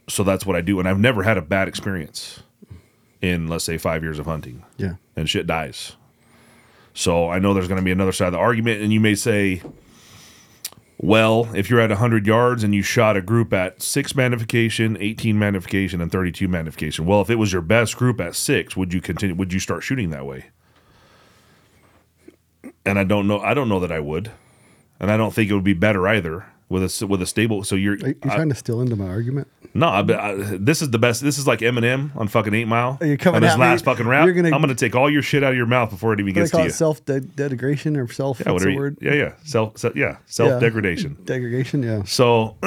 [0.09, 0.79] So that's what I do.
[0.79, 2.41] And I've never had a bad experience
[3.21, 4.95] in let's say five years of hunting Yeah.
[5.15, 5.95] and shit dies
[6.93, 9.15] so i know there's going to be another side of the argument and you may
[9.15, 9.61] say
[10.97, 15.39] well if you're at 100 yards and you shot a group at 6 magnification 18
[15.39, 18.99] magnification and 32 magnification well if it was your best group at 6 would you
[18.99, 20.47] continue would you start shooting that way
[22.85, 24.31] and i don't know i don't know that i would
[24.99, 27.75] and i don't think it would be better either with a with a stable so
[27.75, 29.47] you're Are you I- trying to steal into my argument?
[29.75, 31.23] no, I, I, this is the best.
[31.23, 32.99] This is like Eminem on fucking Eight Mile.
[33.01, 33.65] Are you coming on his at me?
[33.65, 34.27] last fucking rap.
[34.27, 36.33] Gonna- I'm gonna take all your shit out of your mouth before it even What
[36.35, 36.69] do they gets to you.
[36.69, 38.39] Self degradation or self?
[38.39, 38.69] yeah, whatever.
[38.69, 38.97] you- word?
[39.01, 39.33] Yeah, yeah.
[39.43, 41.17] Self, se- yeah, self degradation.
[41.25, 41.81] Degradation.
[41.81, 42.03] Yeah.
[42.03, 42.55] So,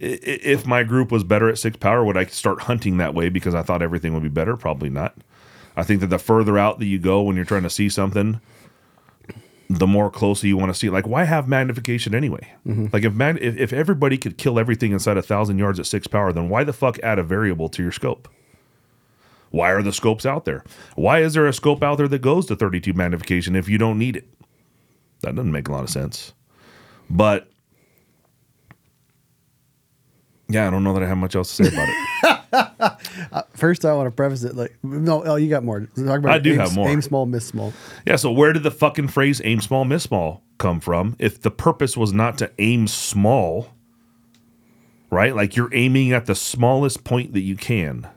[0.00, 3.54] if my group was better at six power, would I start hunting that way because
[3.54, 4.54] I thought everything would be better?
[4.56, 5.14] Probably not.
[5.76, 8.40] I think that the further out that you go when you're trying to see something,
[9.70, 10.90] the more closely you want to see.
[10.90, 12.52] Like, why have magnification anyway?
[12.66, 12.86] Mm-hmm.
[12.92, 16.08] Like, if, mag- if if everybody could kill everything inside a thousand yards at six
[16.08, 18.28] power, then why the fuck add a variable to your scope?
[19.50, 20.64] Why are the scopes out there?
[20.96, 23.98] Why is there a scope out there that goes to 32 magnification if you don't
[23.98, 24.28] need it?
[25.22, 26.32] That doesn't make a lot of sense.
[27.08, 27.48] But
[30.50, 31.96] yeah, I don't know that I have much else to say about it.
[33.32, 35.22] Uh, first, I want to preface it like no.
[35.24, 35.80] Oh, you got more.
[35.80, 36.88] Talk about I do aim, have more.
[36.88, 37.72] Aim small, miss small.
[38.04, 41.14] Yeah, so where did the fucking phrase aim small, miss small come from?
[41.20, 43.68] If the purpose was not to aim small,
[45.10, 45.34] right?
[45.34, 48.08] Like you're aiming at the smallest point that you can,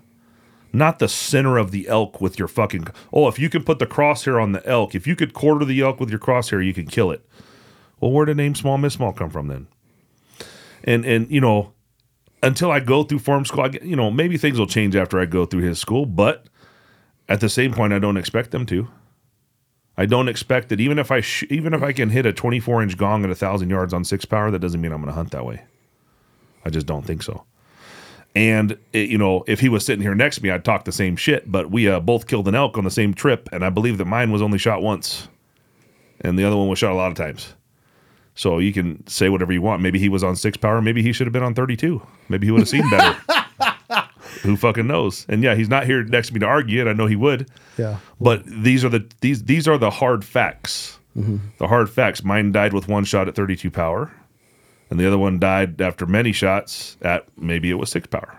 [0.72, 2.88] not the center of the elk with your fucking.
[3.12, 5.82] Oh, if you can put the crosshair on the elk, if you could quarter the
[5.82, 7.24] elk with your crosshair, you can kill it.
[8.00, 9.68] Well, where did aim small, miss small come from then?
[10.84, 11.73] And and you know,
[12.44, 15.26] until I go through form school, get- you know, maybe things will change after I
[15.26, 16.46] go through his school, but
[17.28, 18.90] at the same point, I don't expect them to.
[19.98, 22.84] I don't expect that even if I sh- even if I can hit a 24
[22.84, 25.16] inch gong at a thousand yards on six power, that doesn't mean I'm going to
[25.16, 25.64] hunt that way.
[26.66, 27.44] I just don't think so.
[28.36, 30.92] And it, you know, if he was sitting here next to me, I'd talk the
[30.92, 31.52] same shit.
[31.52, 34.06] But we uh, both killed an elk on the same trip, and I believe that
[34.06, 35.28] mine was only shot once,
[36.22, 37.54] and the other one was shot a lot of times.
[38.36, 39.82] So you can say whatever you want.
[39.82, 40.82] Maybe he was on six power.
[40.82, 42.02] Maybe he should have been on 32.
[42.30, 43.18] Maybe he would have seen better.
[44.42, 45.26] Who fucking knows?
[45.30, 46.90] And yeah, he's not here next to me to argue it.
[46.90, 47.50] I know he would.
[47.78, 48.00] Yeah.
[48.20, 50.98] But these are the these these are the hard facts.
[51.18, 51.38] Mm-hmm.
[51.60, 52.24] The hard facts.
[52.24, 54.12] Mine died with one shot at 32 power,
[54.90, 58.38] and the other one died after many shots at maybe it was six power.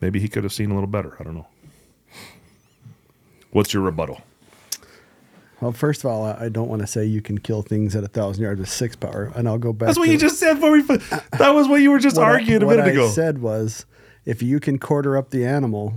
[0.00, 1.16] Maybe he could have seen a little better.
[1.20, 1.46] I don't know.
[3.50, 4.22] What's your rebuttal?
[5.62, 8.02] Well, first of all, I I don't want to say you can kill things at
[8.02, 9.86] a thousand yards with six power, and I'll go back.
[9.86, 10.82] That's what you just said before we.
[10.82, 13.08] That was what you were just what I- arguing a what minute I ago.
[13.08, 13.86] said was,
[14.26, 15.94] if you can quarter up the animal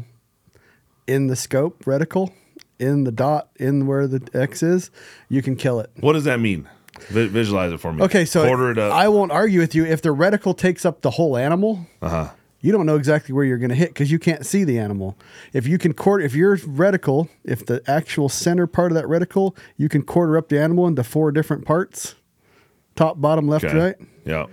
[1.07, 2.31] in the scope reticle,
[2.77, 4.91] in the dot, in where the X is,
[5.29, 5.89] you can kill it.
[5.99, 6.69] What does that mean?
[7.09, 8.03] Vi- visualize it for me.
[8.03, 8.93] Okay, so quarter it up.
[8.93, 9.83] I won't argue with you.
[9.83, 12.29] If the reticle takes up the whole animal, uh-huh.
[12.65, 15.15] You don't know exactly where you're going to hit because you can't see the animal.
[15.53, 19.55] If you can quarter, if your reticle, if the actual center part of that reticle,
[19.77, 22.15] you can quarter up the animal into four different parts,
[22.95, 23.77] top, bottom, left, Okay.
[23.77, 23.95] right.
[24.25, 24.47] Yeah.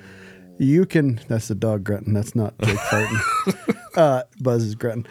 [0.59, 1.21] You can.
[1.27, 2.13] That's the dog grunting.
[2.13, 3.77] That's not Jake farting.
[3.97, 5.07] uh, Buzz is grunting.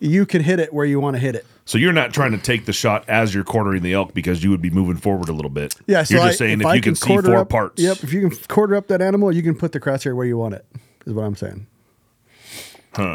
[0.00, 1.44] You can hit it where you want to hit it.
[1.66, 4.48] So you're not trying to take the shot as you're quartering the elk because you
[4.50, 5.74] would be moving forward a little bit.
[5.86, 7.82] Yeah, so you're I- just saying if, I you can see quarter four up, parts.
[7.82, 10.38] Yep, if you can quarter up that animal, you can put the crosshair where you
[10.38, 10.64] want it.
[11.04, 11.66] Is what I'm saying.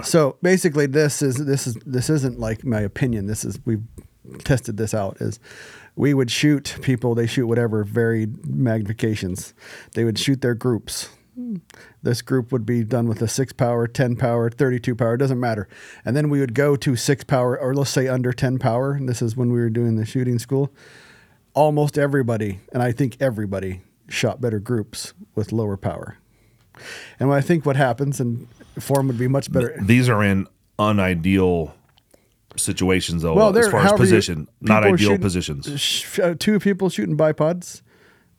[0.04, 3.28] So basically, this is this is this isn't like my opinion.
[3.28, 3.84] This is we've
[4.44, 5.18] tested this out.
[5.20, 5.40] Is
[5.96, 7.16] we would shoot people.
[7.16, 9.54] They shoot whatever varied magnifications.
[9.94, 11.10] They would shoot their groups.
[12.04, 15.18] This group would be done with a six power, ten power, thirty-two power.
[15.18, 15.68] Doesn't matter.
[16.06, 18.94] And then we would go to six power, or let's say under ten power.
[18.94, 20.72] And this is when we were doing the shooting school
[21.54, 26.18] almost everybody, and I think everybody, shot better groups with lower power.
[27.20, 28.48] And I think what happens, and
[28.80, 29.78] form would be much better.
[29.82, 30.48] These are in
[30.80, 31.74] unideal
[32.58, 35.80] situations, though, Well, as far as however you- position, not ideal shooting- positions.
[35.82, 37.82] Sh- uh, two people shooting bipods,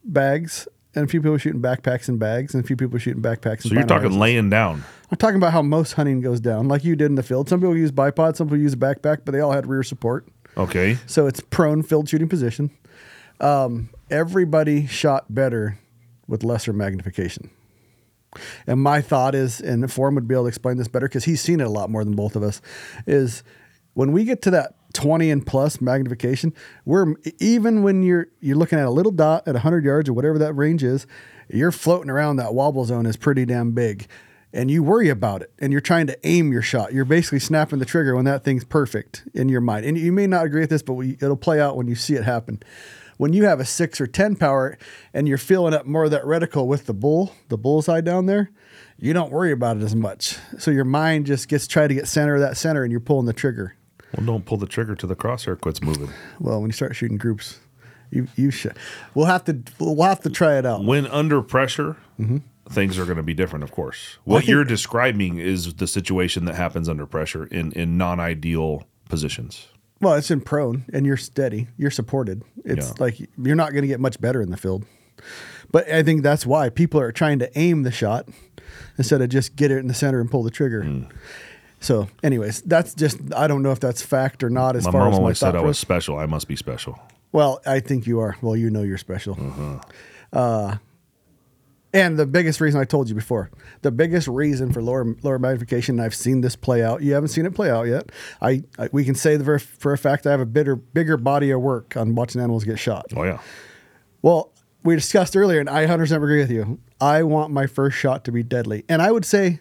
[0.04, 3.62] bags, and a few people shooting backpacks and bags, and a few people shooting backpacks.
[3.62, 4.84] And so you're talking laying down.
[5.10, 7.48] I'm talking about how most hunting goes down, like you did in the field.
[7.48, 10.26] Some people use bipods, some people use a backpack, but they all had rear support.
[10.56, 10.98] Okay.
[11.06, 12.70] So it's prone field shooting position.
[13.40, 15.78] Um, everybody shot better
[16.28, 17.48] with lesser magnification.
[18.66, 21.40] And my thought is, and Form would be able to explain this better because he's
[21.40, 22.60] seen it a lot more than both of us,
[23.06, 23.42] is
[23.94, 26.54] when we get to that 20 and plus magnification,
[26.84, 30.38] we're even when you're you're looking at a little dot at 100 yards or whatever
[30.38, 31.06] that range is,
[31.48, 34.06] you're floating around that wobble zone is pretty damn big.
[34.54, 36.92] And you worry about it and you're trying to aim your shot.
[36.92, 39.86] You're basically snapping the trigger when that thing's perfect in your mind.
[39.86, 42.16] And you may not agree with this, but we, it'll play out when you see
[42.16, 42.62] it happen
[43.22, 44.76] when you have a six or 10 power
[45.14, 48.50] and you're filling up more of that reticle with the bull, the bullseye down there,
[48.98, 50.38] you don't worry about it as much.
[50.58, 53.26] So your mind just gets try to get center of that center and you're pulling
[53.26, 53.76] the trigger.
[54.16, 56.10] Well, don't pull the trigger till the crosshair quits moving.
[56.40, 57.60] Well, when you start shooting groups,
[58.10, 58.76] you you should.
[59.14, 60.84] We'll have to we'll have to try it out.
[60.84, 62.38] When under pressure, mm-hmm.
[62.70, 64.18] things are going to be different, of course.
[64.24, 68.82] What think- you're describing is the situation that happens under pressure in, in non ideal
[69.08, 69.68] positions.
[70.02, 72.42] Well, it's in prone and you're steady, you're supported.
[72.64, 72.94] It's Yeah.
[72.98, 74.84] like you're not going to get much better in the field.
[75.70, 78.28] But I think that's why people are trying to aim the shot
[78.98, 80.82] instead of just get it in the center and pull the trigger.
[80.82, 81.02] Hmm.
[81.80, 85.08] So, anyways, that's just I don't know if that's fact or not as My far
[85.08, 86.18] as my always said I was special.
[86.18, 86.98] I must be special.
[87.32, 88.36] Well, I think you are.
[88.42, 89.36] Well, you know you're special.
[89.36, 89.76] Mm-hmm.
[90.32, 90.76] Uh,
[91.92, 93.50] and the biggest reason I told you before,
[93.82, 97.02] the biggest reason for lower lower magnification, and I've seen this play out.
[97.02, 98.10] You haven't seen it play out yet.
[98.40, 101.16] I, I we can say the ver- for a fact I have a bigger bigger
[101.16, 103.06] body of work on watching animals get shot.
[103.16, 103.38] Oh, yeah.
[104.22, 104.52] Well,
[104.84, 106.80] we discussed earlier, and I 100% agree with you.
[107.00, 109.60] I want my first shot to be deadly, and I would say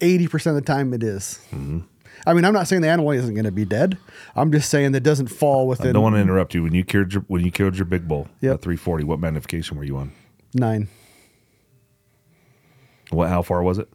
[0.00, 1.40] 80% of the time it is.
[1.50, 1.80] Mm-hmm.
[2.26, 3.98] I mean, I'm not saying the animal isn't going to be dead.
[4.34, 6.62] I'm just saying that doesn't fall I within don't want to interrupt you.
[6.62, 8.54] When you killed your, when you killed your big bull Yep.
[8.54, 10.12] at 340, what magnification were you on?
[10.54, 10.88] nine,
[13.10, 13.28] What?
[13.28, 13.88] How far was it?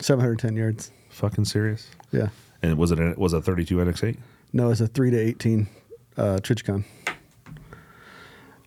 [0.00, 0.90] 710 yards.
[1.10, 1.88] Fucking serious?
[2.12, 2.28] Yeah.
[2.62, 4.18] And was it a, was a 32 NX8?
[4.52, 5.68] No, it's a three to eighteen
[6.16, 6.84] uh, Trijicon.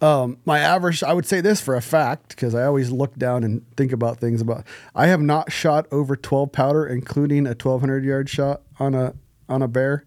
[0.01, 3.43] Um, my average, I would say this for a fact because I always look down
[3.43, 4.41] and think about things.
[4.41, 8.95] About I have not shot over twelve powder, including a twelve hundred yard shot on
[8.95, 9.13] a
[9.47, 10.05] on a bear,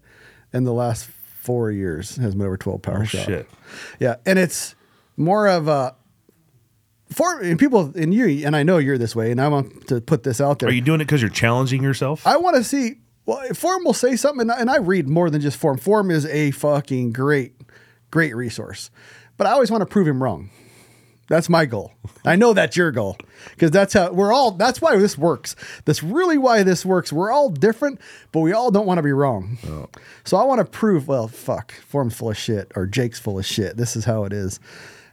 [0.53, 2.15] in the last four years.
[2.17, 3.25] Has been over twelve power Oh, shot.
[3.25, 3.49] shit.
[3.99, 4.75] Yeah, and it's
[5.15, 5.95] more of a
[7.09, 10.01] for and people and you and I know you're this way, and I want to
[10.01, 10.69] put this out there.
[10.69, 12.25] Are you doing it because you're challenging yourself?
[12.25, 12.99] I want to see.
[13.25, 15.77] Well, Form will say something, and I, and I read more than just Form.
[15.77, 17.55] Form is a fucking great,
[18.11, 18.91] great resource,
[19.37, 20.51] but I always want to prove him wrong.
[21.27, 21.91] That's my goal.
[22.23, 23.17] I know that's your goal
[23.51, 24.51] because that's how we're all.
[24.51, 25.55] That's why this works.
[25.85, 27.11] That's really why this works.
[27.11, 27.99] We're all different,
[28.31, 29.57] but we all don't want to be wrong.
[29.67, 29.89] Oh.
[30.23, 31.07] So I want to prove.
[31.07, 33.75] Well, fuck, Form's full of shit, or Jake's full of shit.
[33.75, 34.59] This is how it is.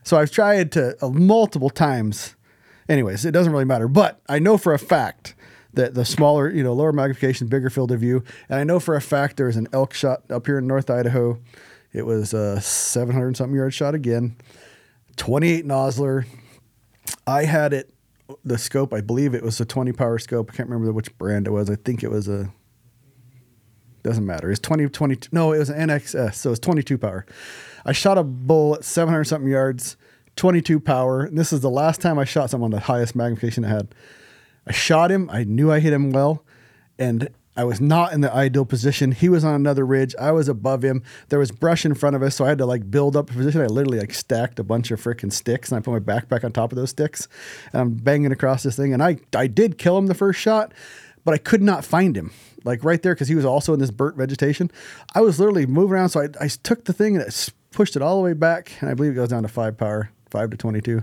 [0.04, 2.34] So I've tried to uh, multiple times.
[2.88, 3.88] Anyways, it doesn't really matter.
[3.88, 5.34] But I know for a fact
[5.74, 8.94] that the smaller, you know, lower magnification, bigger field of view, and I know for
[8.94, 11.38] a fact there was an elk shot up here in North Idaho.
[11.92, 14.36] It was a 700 something yard shot again,
[15.16, 16.26] 28 Nosler.
[17.26, 17.92] I had it,
[18.44, 20.50] the scope, I believe it was a 20 power scope.
[20.52, 21.70] I can't remember which brand it was.
[21.70, 22.52] I think it was a,
[24.02, 24.50] doesn't matter.
[24.50, 25.28] It's 20, 22.
[25.32, 26.34] No, it was an NXS.
[26.34, 27.24] So it's 22 power.
[27.84, 29.96] I shot a bull at 700 something yards,
[30.36, 31.22] 22 power.
[31.24, 33.94] And this is the last time I shot someone the highest magnification I had.
[34.66, 35.28] I shot him.
[35.30, 36.44] I knew I hit him well.
[36.98, 39.12] And I was not in the ideal position.
[39.12, 40.14] He was on another ridge.
[40.18, 41.02] I was above him.
[41.28, 43.34] There was brush in front of us, so I had to like build up a
[43.34, 43.60] position.
[43.60, 46.52] I literally like stacked a bunch of freaking sticks, and I put my backpack on
[46.52, 47.28] top of those sticks,
[47.72, 48.94] and I'm banging across this thing.
[48.94, 50.72] And I I did kill him the first shot,
[51.26, 52.32] but I could not find him
[52.64, 54.70] like right there because he was also in this burnt vegetation.
[55.14, 57.96] I was literally moving around, so I, I took the thing and I s- pushed
[57.96, 60.50] it all the way back, and I believe it goes down to five power, five
[60.50, 61.02] to twenty-two.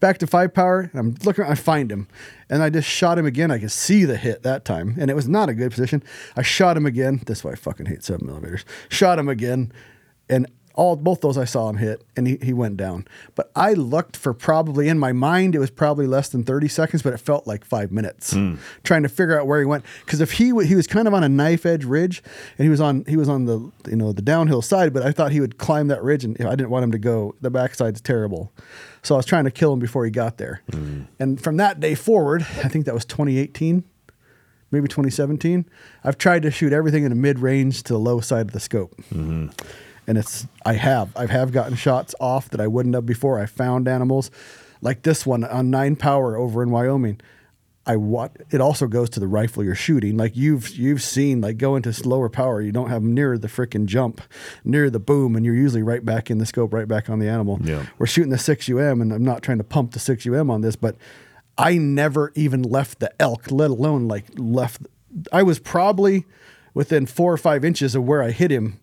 [0.00, 0.90] back to five power.
[0.92, 2.08] And I'm looking, I find him,
[2.50, 3.50] and I just shot him again.
[3.50, 6.02] I could see the hit that time, and it was not a good position.
[6.36, 7.22] I shot him again.
[7.26, 8.64] That's why I fucking hate seven millimeters.
[8.88, 9.72] Shot him again,
[10.28, 13.06] and all both those I saw him hit, and he, he went down.
[13.34, 17.02] But I looked for probably in my mind it was probably less than thirty seconds,
[17.02, 18.56] but it felt like five minutes hmm.
[18.82, 19.84] trying to figure out where he went.
[20.04, 22.22] Because if he w- he was kind of on a knife edge ridge,
[22.58, 23.58] and he was on he was on the
[23.88, 26.56] you know the downhill side, but I thought he would climb that ridge, and I
[26.56, 27.34] didn't want him to go.
[27.40, 28.52] The backside's terrible,
[29.02, 30.62] so I was trying to kill him before he got there.
[30.70, 31.02] Hmm.
[31.20, 33.84] And from that day forward, I think that was 2018
[34.70, 35.66] maybe 2017.
[36.02, 38.58] I've tried to shoot everything in a mid range to the low side of the
[38.58, 38.96] scope.
[39.14, 39.50] Mm-hmm.
[40.06, 43.40] And it's I have I have gotten shots off that I wouldn't have before.
[43.40, 44.30] I found animals
[44.80, 47.20] like this one on nine power over in Wyoming.
[47.86, 50.16] I what it also goes to the rifle you're shooting.
[50.16, 53.86] Like you've you've seen like go into slower power, you don't have near the freaking
[53.86, 54.22] jump,
[54.64, 57.28] near the boom, and you're usually right back in the scope, right back on the
[57.28, 57.58] animal.
[57.62, 57.84] Yeah.
[57.98, 60.62] We're shooting the six UM, and I'm not trying to pump the six UM on
[60.62, 60.96] this, but
[61.58, 64.82] I never even left the elk, let alone like left.
[65.30, 66.24] I was probably
[66.72, 68.80] within four or five inches of where I hit him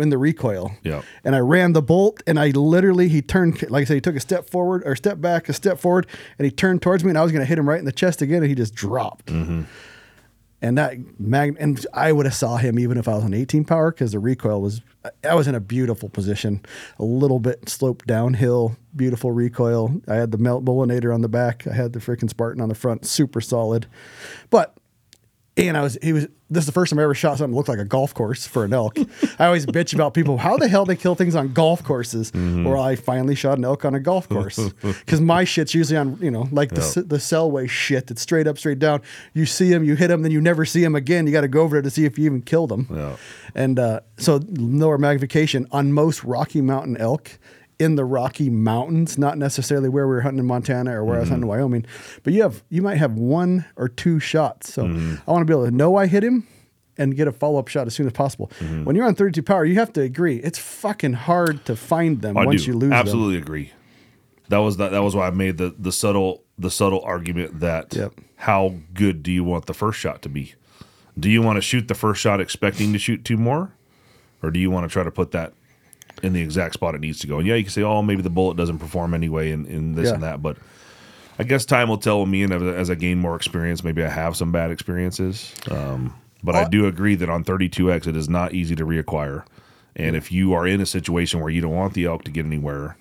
[0.00, 0.72] in the recoil.
[0.82, 1.02] Yeah.
[1.24, 4.16] And I ran the bolt, and I literally he turned like I said, he took
[4.16, 6.06] a step forward or step back, a step forward,
[6.38, 7.92] and he turned towards me, and I was going to hit him right in the
[7.92, 9.26] chest again, and he just dropped.
[9.26, 9.62] Mm-hmm.
[10.62, 13.64] And that mag, and I would have saw him even if I was on 18
[13.64, 14.82] power because the recoil was.
[15.24, 16.60] I was in a beautiful position,
[16.98, 19.98] a little bit sloped downhill, beautiful recoil.
[20.06, 21.66] I had the melt Mullinator on the back.
[21.66, 23.86] I had the freaking Spartan on the front, super solid.
[24.50, 24.76] But
[25.68, 27.56] and I was he was this is the first time I ever shot something that
[27.56, 28.98] looked like a golf course for an elk.
[29.38, 32.32] I always bitch about people how the hell they kill things on golf courses.
[32.34, 36.18] Well, I finally shot an elk on a golf course because my shit's usually on
[36.20, 37.02] you know like the Yeah.
[37.06, 39.00] the Selway shit that's straight up, straight down.
[39.34, 41.26] You see him, you hit him, then you never see him again.
[41.26, 42.88] You got to go over there to see if you even killed him.
[42.90, 43.16] Yeah.
[43.54, 47.38] And uh, so lower magnification on most Rocky Mountain elk
[47.80, 51.20] in the Rocky Mountains, not necessarily where we were hunting in Montana or where I
[51.20, 51.32] was mm-hmm.
[51.32, 51.86] hunting in Wyoming,
[52.22, 54.72] but you have you might have one or two shots.
[54.74, 55.14] So mm-hmm.
[55.26, 56.46] I want to be able to know I hit him
[56.98, 58.52] and get a follow up shot as soon as possible.
[58.60, 58.84] Mm-hmm.
[58.84, 62.36] When you're on 32 power, you have to agree it's fucking hard to find them
[62.36, 63.72] I once do you lose I absolutely agree.
[64.50, 64.90] That was that.
[64.90, 68.12] That was why I made the the subtle the subtle argument that Yep.
[68.36, 70.54] how good do you want the first shot to be?
[71.18, 73.72] Do you want to shoot the first shot expecting to shoot two more,
[74.42, 75.54] or do you want to try to put that
[76.22, 77.38] in the exact spot it needs to go?
[77.38, 80.08] And yeah, you can say, oh, maybe the bullet doesn't perform anyway, and, and this
[80.08, 80.14] Yeah.
[80.14, 80.56] and that, but.
[81.38, 84.10] I guess time will tell with me, and as, I gain more experience, maybe I
[84.10, 85.54] have some bad experiences.
[85.70, 86.12] Um,
[86.44, 89.44] but I Uh, do agree that on 32x, it is not easy to reacquire.
[89.96, 92.44] And if you are in a situation where you don't want the elk to get
[92.44, 92.98] anywhere,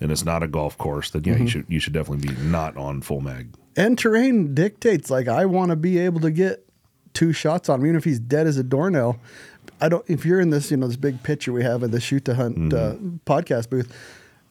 [0.00, 1.32] and it's not a golf course, then Mm-hmm.
[1.32, 3.48] yeah, you should you should definitely be not on full mag.
[3.76, 6.64] and terrain dictates like I want to be able to get
[7.14, 9.18] two shots on him, even if he's dead as a doornail.
[9.82, 10.04] I don't.
[10.08, 12.34] If you're in this, you know, this big picture we have in the shoot to
[12.34, 12.94] hunt uh,
[13.26, 13.92] podcast booth,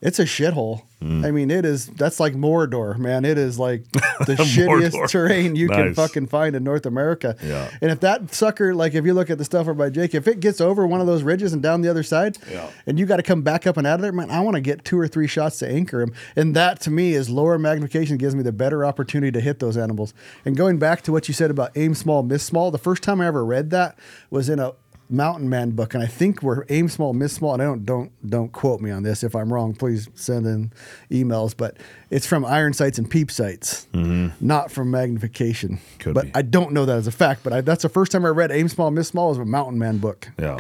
[0.02, 0.84] it's a shithole.
[1.04, 1.88] I mean, it is.
[1.88, 3.26] That's like Mordor, man.
[3.26, 7.36] It is like the shittiest terrain you can fucking find in North America.
[7.44, 7.72] Yeah.
[7.82, 10.28] And if that sucker, like, if you look at the stuff over by Jake, if
[10.28, 12.70] it gets over one of those ridges and down the other side, Yeah.
[12.86, 14.62] and you got to come back up and out of there, man, I want to
[14.62, 16.14] get two or three shots to anchor him.
[16.36, 19.78] And that to me is lower magnification gives me the better opportunity to hit those
[19.78, 20.14] animals.
[20.46, 23.22] And going back to what you said about aim small, miss small, the first time
[23.22, 23.98] I ever read that
[24.30, 24.74] was in a
[25.12, 25.94] mountain man book.
[25.94, 27.54] And I think we're aim small, miss small.
[27.54, 29.24] And I don't don't don't quote me on this.
[29.24, 30.72] If I'm wrong, please send in
[31.12, 31.56] emails.
[31.56, 31.78] But
[32.10, 34.46] it's from iron sights and peep sights, mm-hmm.
[34.46, 35.80] not from magnification.
[36.00, 36.32] Could but be.
[36.36, 37.44] I don't know that as a fact.
[37.44, 39.78] But I, that's the first time I read aim small, miss small was a mountain
[39.78, 40.30] man book.
[40.40, 40.58] Yeah.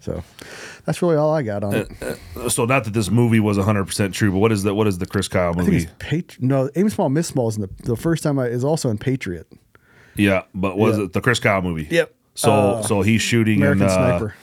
[0.00, 0.22] So
[0.84, 2.18] that's really all I got on uh, it.
[2.36, 4.86] Uh, so not that this movie was 100 percent true, but what is the what
[4.86, 5.86] is the Chris Kyle I think movie?
[6.40, 8.98] No, aim small, miss small is in the, the first time I is also in
[8.98, 9.46] Patriot.
[10.16, 11.04] Yeah, but was Yeah.
[11.04, 11.86] it the Chris Kyle movie?
[11.90, 12.14] Yep.
[12.34, 14.34] So Uh, so he's shooting American and uh, Sniper.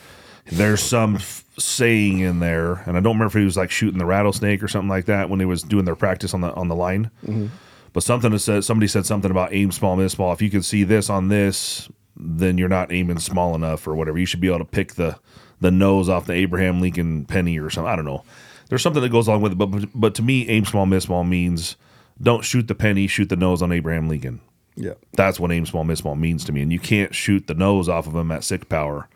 [0.46, 3.98] there's some f- saying in there, and I don't remember if he was like shooting
[3.98, 6.68] the rattlesnake or something like that when they was doing their practice on the on
[6.68, 7.10] the line.
[7.24, 7.46] Mm-hmm.
[7.92, 10.32] But something that said somebody said something about aim small, miss small.
[10.32, 14.18] If you can see this on this, then you're not aiming small enough or whatever.
[14.18, 15.18] You should be able to pick the
[15.60, 17.90] the nose off the Abraham Lincoln penny or something.
[17.90, 18.24] I don't know.
[18.68, 21.24] There's something that goes along with it, but but to me, aim small, miss small
[21.24, 21.76] means
[22.22, 24.40] don't shoot the penny, shoot the nose on Abraham Lincoln.
[24.76, 24.94] Yeah.
[25.12, 26.62] That's what aim small, miss small means to me.
[26.62, 29.08] And you can't shoot the nose off of him at six power,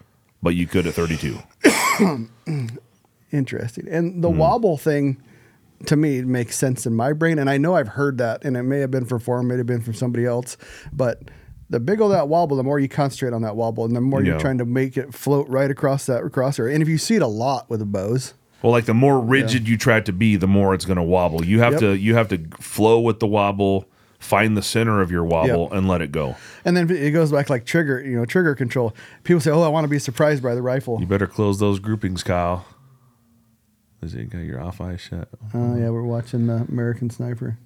[0.42, 1.38] but you could at 32.
[3.32, 3.88] Interesting.
[3.88, 4.38] And the mm-hmm.
[4.38, 5.22] wobble thing
[5.86, 7.38] to me makes sense in my brain.
[7.38, 9.66] And I know I've heard that, and it may have been from Form, may have
[9.66, 10.56] been from somebody else.
[10.92, 11.22] But
[11.70, 14.38] the bigger that wobble, the more you concentrate on that wobble, and the more you're
[14.38, 16.72] trying to make it float right across that crosshair.
[16.72, 19.68] And if you see it a lot with the bows, Well, like the more rigid
[19.68, 21.44] you try to be, the more it's going to wobble.
[21.44, 21.80] You have Yep.
[21.80, 23.86] to you have to flow with the wobble,
[24.24, 25.72] find the center of your wobble, Yep.
[25.78, 26.36] and let it go.
[26.64, 28.94] and then it goes back like trigger, you know, trigger control.
[29.22, 31.78] People say, "Oh, I want to be surprised by the rifle." You better close those
[31.78, 32.64] groupings, Kyle.
[34.02, 35.28] Is it got your off eye shut?
[35.54, 37.58] Oh yeah, we're watching uh, American Sniper.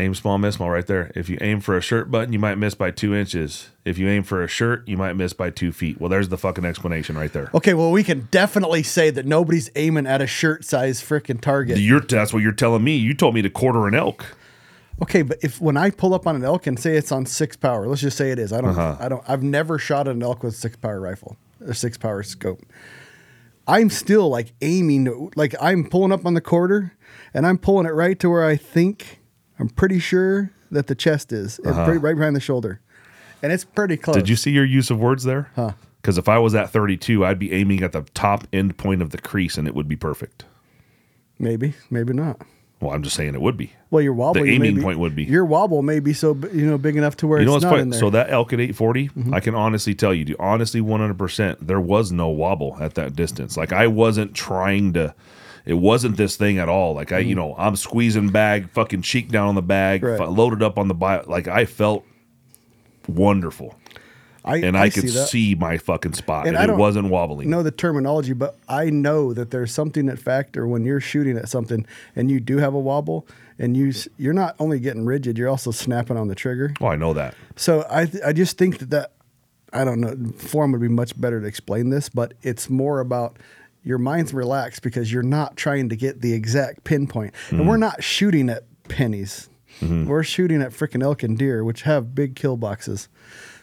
[0.00, 1.12] Aim small, miss small right there.
[1.14, 3.70] If you aim for a shirt button, you might miss by two inches.
[3.84, 6.00] If you aim for a shirt, you might miss by two feet.
[6.00, 7.48] Well, there's the fucking explanation right there.
[7.54, 11.78] Okay, well, we can definitely say that nobody's aiming at a shirt size freaking target.
[11.78, 12.96] You're, that's what you're telling me.
[12.96, 14.36] You told me to quarter an elk.
[15.02, 17.56] Okay, but if when I pull up on an elk and say it's on six
[17.56, 18.52] power, let's just say it is.
[18.52, 18.70] I don't.
[18.70, 18.96] Uh-huh.
[19.00, 19.24] I don't.
[19.28, 22.62] I've never shot an elk with six power rifle or six power scope.
[23.66, 26.92] I'm still like aiming, like I'm pulling up on the quarter,
[27.32, 29.20] and I'm pulling it right to where I think
[29.58, 32.80] I'm pretty sure that the chest is, and pretty, right behind the shoulder,
[33.42, 34.16] and it's pretty close.
[34.16, 34.22] Uh-huh.
[34.22, 35.50] Did you see your use of words there?
[35.56, 35.72] Huh.
[36.04, 39.08] Because if I was at 32, I'd be aiming at the top end point of
[39.08, 40.44] the crease and it would be perfect.
[41.38, 42.42] Maybe, maybe not.
[42.80, 43.72] Well, I'm just saying it would be.
[43.90, 45.24] Well, your wobble The aiming be- point would be.
[45.24, 47.72] your wobble may be so you know big enough to where You know it's what's
[47.72, 48.00] not in there.
[48.00, 49.32] So that elk at 840, Mm-hmm.
[49.34, 53.56] I can honestly tell you, honestly, 100%, there was no wobble at that distance.
[53.56, 55.14] Like I wasn't trying to.
[55.64, 56.92] It wasn't this thing at all.
[56.94, 60.20] Like I, you know, I'm squeezing bag, fucking cheek down on the bag, Mm-hmm.
[60.20, 60.28] Right.
[60.30, 61.24] loaded up on the bio.
[61.26, 62.04] Like I felt
[63.08, 63.74] wonderful,
[64.44, 67.48] I, and I, could see see my fucking spot, And and, it wasn't wobbling.
[67.48, 71.48] know the terminology, but I know that there's something that factor when you're shooting at
[71.48, 73.26] something and you do have a wobble
[73.58, 76.74] and you you're not only getting rigid, you're also snapping on the trigger.
[76.80, 77.34] Oh, I know that.
[77.56, 79.12] So I th- I just think that that
[79.72, 83.38] I don't know form would be much better to explain this, but it's more about
[83.82, 87.68] your mind's relaxed because you're not trying to get the exact pinpoint, and mm-hmm.
[87.68, 89.48] we're not shooting at pennies.
[89.80, 90.06] Mm-hmm.
[90.06, 93.08] We're shooting at freaking elk and deer, which have big kill boxes.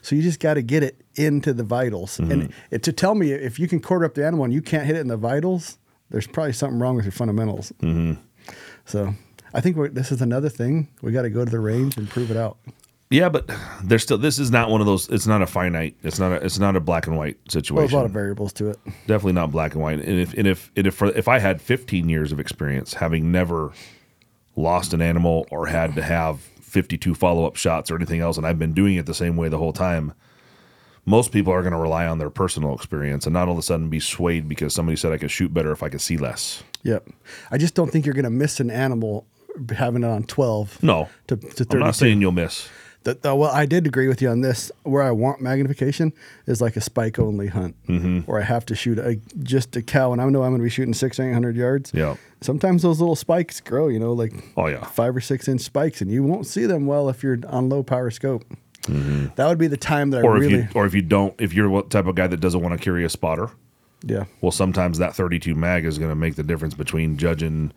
[0.02, 2.20] So you just got to get it into the vitals.
[2.20, 2.52] And mm-hmm.
[2.72, 4.96] it, to tell me if you can quarter up the animal and you can't hit
[4.96, 5.78] it in the vitals,
[6.10, 7.72] there's probably something wrong with your fundamentals.
[7.82, 8.14] Mm-hmm.
[8.86, 9.14] So
[9.54, 10.90] I think we're, this is another thing.
[11.02, 12.58] We got to go to the range and prove it out.
[13.12, 13.50] Yeah, but
[13.84, 14.18] there's still.
[14.18, 15.10] This is not one of those.
[15.10, 15.98] It's not a finite.
[16.02, 16.36] It's not a.
[16.36, 17.76] It's not a black and white situation.
[17.76, 18.80] Well, there's a lot of variables to it.
[19.06, 20.00] Definitely not black and white.
[20.00, 23.30] And if and if and if for, if I had 15 years of experience, having
[23.30, 23.74] never
[24.56, 28.48] lost an animal or had to have 52 follow up shots or anything else, and
[28.48, 30.14] I've been doing it the same way the whole time,
[31.06, 33.64] most people are going to rely on their personal experience and not all of a
[33.64, 36.64] sudden be swayed because somebody said I could shoot better if I could see less.
[36.84, 37.10] Yep.
[37.50, 39.26] I just don't think you're going to miss an animal
[39.76, 40.82] having it on 12.
[40.84, 41.78] No, To, to 32.
[41.78, 42.70] I'm not saying you'll miss.
[43.04, 44.72] The- the- well, I did agree with you on this.
[44.84, 46.14] Where I want magnification
[46.46, 48.20] is like a spike only hunt, Mm-hmm.
[48.22, 50.64] where I have to shoot a, just a cow, and I know I'm going to
[50.64, 51.92] be shooting six, eight hundred yards.
[51.96, 52.16] Yeah.
[52.42, 54.84] Sometimes those little spikes grow, you know, like Oh, yeah.
[54.86, 57.82] five or six inch spikes, and you won't see them well if you're on low
[57.84, 58.44] power scope.
[58.88, 60.28] That would be the time that I Mm-hmm.
[60.28, 62.62] Or if you or if you don't, if you're what type of guy that doesn't
[62.62, 63.50] want to carry a spotter,
[64.04, 64.26] yeah.
[64.42, 67.72] well, sometimes that 32 mag is going to make the difference between judging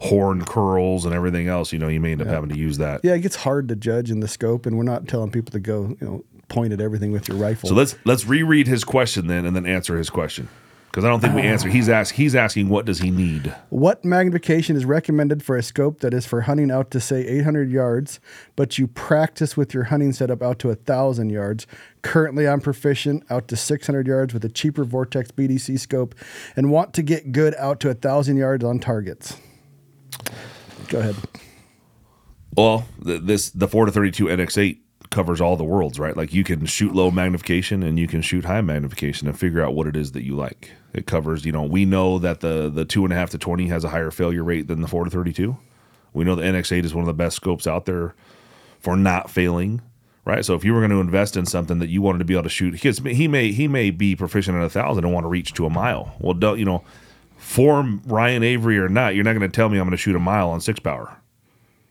[0.00, 1.72] horn curls and everything else.
[1.72, 3.00] You know, you may end up having to use that.
[3.02, 5.60] Yeah, it gets hard to judge in the scope, and we're not telling people to
[5.60, 7.68] go, you know, point at everything with your rifle.
[7.68, 10.48] So let's let's reread his question then, and then answer his question
[10.90, 11.52] because I don't think we ah.
[11.52, 11.72] answered.
[11.72, 12.12] He's asked.
[12.12, 13.54] He's asking what does he need?
[13.68, 17.70] What magnification is recommended for a scope that is for hunting out to say 800
[17.70, 18.20] yards,
[18.56, 21.66] but you practice with your hunting setup out to 1,000 yards?
[22.02, 26.14] Currently, I'm proficient out to 600 yards with a cheaper Vortex BDC scope
[26.56, 29.36] and want to get good out to 1,000 yards on targets.
[30.88, 31.16] Go ahead.
[32.56, 34.78] Well, th- this the four to thirty two NX8
[35.10, 36.16] covers all the worlds, right?
[36.16, 39.74] Like you can shoot low magnification and you can shoot high magnification and figure out
[39.74, 40.72] what it is that you like.
[40.92, 43.68] It covers, you know, we know that the the two and a half to twenty
[43.68, 45.56] has a higher failure rate than the four to thirty two.
[46.12, 48.14] We know the NX8 is one of the best scopes out there
[48.80, 49.82] for not failing.
[50.24, 52.34] Right, so if you were going to invest in something that you wanted to be
[52.34, 55.24] able to shoot, because he may he may be proficient at a thousand and want
[55.24, 56.14] to reach to a mile.
[56.18, 56.84] Well, don't you know,
[57.48, 60.14] form Ryan Avery or not, you're not going to tell me I'm going to shoot
[60.14, 61.16] a mile on six power.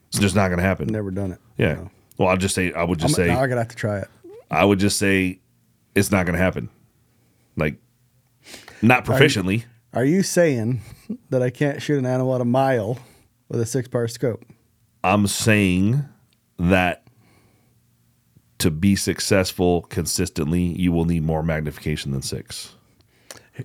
[0.09, 0.87] It's just not going to happen.
[0.87, 1.39] Never done it.
[1.57, 1.73] Yeah.
[1.73, 1.89] No.
[2.17, 4.07] Well, I'll just say I would I'm, just say I'm gonna have to try it.
[4.49, 5.39] I would just say
[5.95, 6.69] it's not going to happen.
[7.55, 7.77] Like
[8.81, 9.65] not proficiently.
[9.93, 10.81] Are you saying
[11.31, 12.99] that I can't shoot an animal at a mile
[13.49, 14.45] with a six power scope?
[15.03, 16.05] I'm saying
[16.59, 17.03] that
[18.59, 22.75] to be successful consistently, you will need more magnification than six.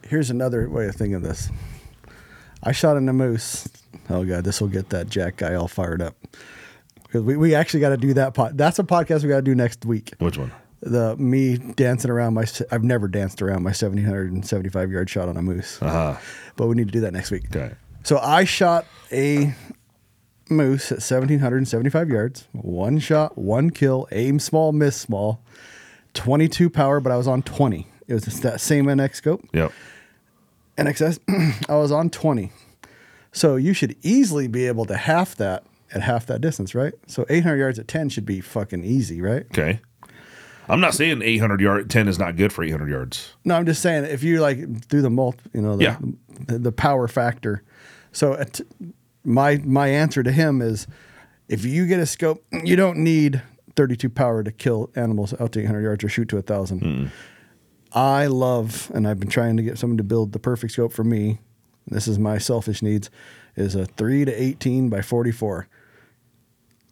[0.08, 1.50] Here's another way of thinking of this.
[2.62, 3.68] I shot in a moose.
[4.08, 6.16] Oh god, this will get that Jack guy all fired up.
[7.04, 8.56] Because we, we actually got to do that pod.
[8.56, 10.12] That's a podcast we got to do next week.
[10.18, 10.52] Which one?
[10.80, 12.44] The me dancing around my.
[12.70, 15.80] I've never danced around my 1775 yard shot on a moose.
[15.80, 16.16] Uh-huh.
[16.56, 17.44] But we need to do that next week.
[17.54, 17.74] Okay.
[18.02, 19.54] So I shot a
[20.48, 22.48] moose at 1775 yards.
[22.52, 25.40] One shot, one kill, aim small, miss small.
[26.14, 27.86] 22 power, but I was on 20.
[28.08, 29.48] It was that same NX scope.
[29.52, 29.72] Yep.
[30.76, 31.18] NXS,
[31.68, 32.50] I was on 20.
[33.32, 35.64] So you should easily be able to half that
[35.94, 36.92] at half that distance, right?
[37.06, 39.44] So 800 yards at 10 should be fucking easy, right?
[39.46, 39.80] Okay.
[40.68, 43.32] I'm not saying 800 yard 10 is not good for 800 yards.
[43.44, 45.96] No, I'm just saying if you like do the mult, you know, the, Yeah.
[46.46, 47.62] the, the power factor.
[48.12, 48.60] So at,
[49.24, 50.86] my my answer to him is
[51.48, 53.42] if you get a scope, you don't need
[53.76, 56.80] 32 power to kill animals out to 800 yards or shoot to a 1,000.
[56.80, 57.10] Mm.
[57.94, 61.04] I love, and I've been trying to get someone to build the perfect scope for
[61.04, 61.40] me.
[61.86, 63.10] This is my selfish needs.
[63.54, 65.68] Is a three to 18 by 44,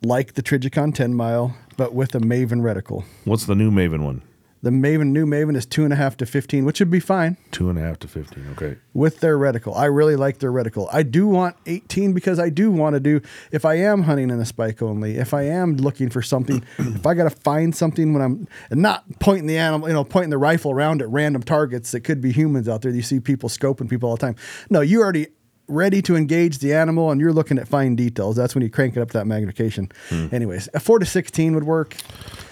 [0.03, 3.05] like the Trijicon 10 mile, but with a Maven reticle.
[3.25, 4.23] What's the new Maven one?
[4.63, 7.39] The Maven new Maven is two and a half to 15, which would be fine
[7.51, 8.47] Two and a half to fifteen.
[8.53, 8.77] Okay.
[8.93, 9.75] with their reticle.
[9.75, 10.87] I really like their reticle.
[10.93, 14.39] I do want 18 because I do want to do, if I am hunting in
[14.39, 18.13] a spike only, if I am looking for something, if I got to find something
[18.13, 21.43] when I'm and not pointing the animal, you know, pointing the rifle around at random
[21.43, 22.93] targets that could be humans out there.
[22.93, 24.37] You see people scoping people all the time.
[24.69, 25.29] No, you already
[25.69, 28.37] ready to engage the animal and you're looking at fine details.
[28.37, 29.91] That's when you crank it up to that magnification.
[30.11, 30.27] Hmm.
[30.33, 31.97] Anyways, a 4 to 16 would work.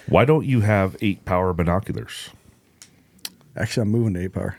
[0.09, 2.31] Why don't you have eight power binoculars?
[3.57, 4.57] Actually, I'm moving to 8 power.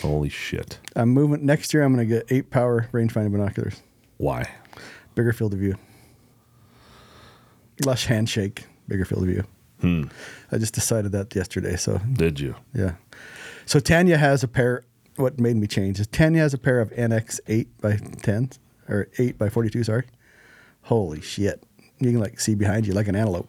[0.00, 0.78] Holy shit!
[0.96, 3.82] I'm moving next year I'm going to get 8 power rangefinder binoculars.
[4.16, 4.48] Why?
[5.14, 5.74] bigger field of view.
[7.84, 9.44] Less handshake, bigger field of view.
[9.80, 10.04] Hmm.
[10.52, 11.76] I just decided that yesterday.
[11.76, 12.54] So Did you?
[12.74, 12.92] yeah.
[13.66, 14.84] So Tanya has a pair.
[15.16, 18.50] What made me change is Tanya has a pair of NX eight by ten
[18.88, 19.84] or eight by forty two.
[19.84, 20.04] Sorry.
[20.82, 21.62] Holy shit!
[21.98, 23.48] You can like see behind you like an antelope.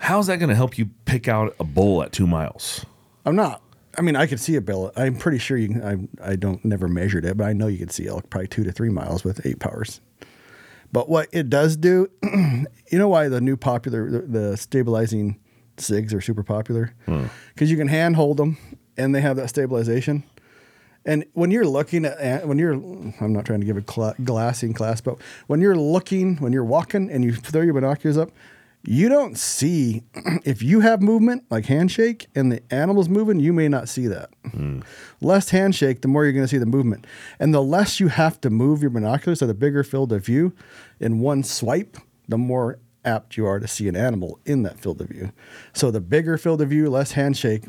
[0.00, 2.86] How's that going to help you pick out a bull at two miles?
[3.26, 3.62] I'm not.
[3.98, 4.92] I mean, I could see a bill.
[4.96, 6.10] I'm pretty sure you can.
[6.22, 8.64] I, I don't never measured it, but I know you could see elk probably two
[8.64, 10.00] to three miles with eight powers.
[10.90, 12.66] But what it does do, you
[12.98, 15.38] know why the new popular, the, the stabilizing
[15.76, 16.94] SIGs are super popular?
[17.04, 17.26] Hmm.
[17.54, 18.56] Because you can hand hold them
[18.96, 20.24] and they have that stabilization.
[21.04, 24.72] And when you're looking at, when you're, I'm not trying to give a cla glassing
[24.72, 28.30] class, but when you're looking, when you're walking and you throw your binoculars up,
[28.82, 30.02] you don't see
[30.44, 34.30] if you have movement like handshake and the animal's moving you may not see that.
[34.52, 34.80] Hmm.
[35.20, 37.06] Less handshake the more you're going to see the movement.
[37.38, 40.54] And the less you have to move your binoculars so the bigger field of view
[40.98, 41.96] in one swipe
[42.28, 45.32] the more apt you are to see an animal in that field of view.
[45.72, 47.64] So the bigger field of view less handshake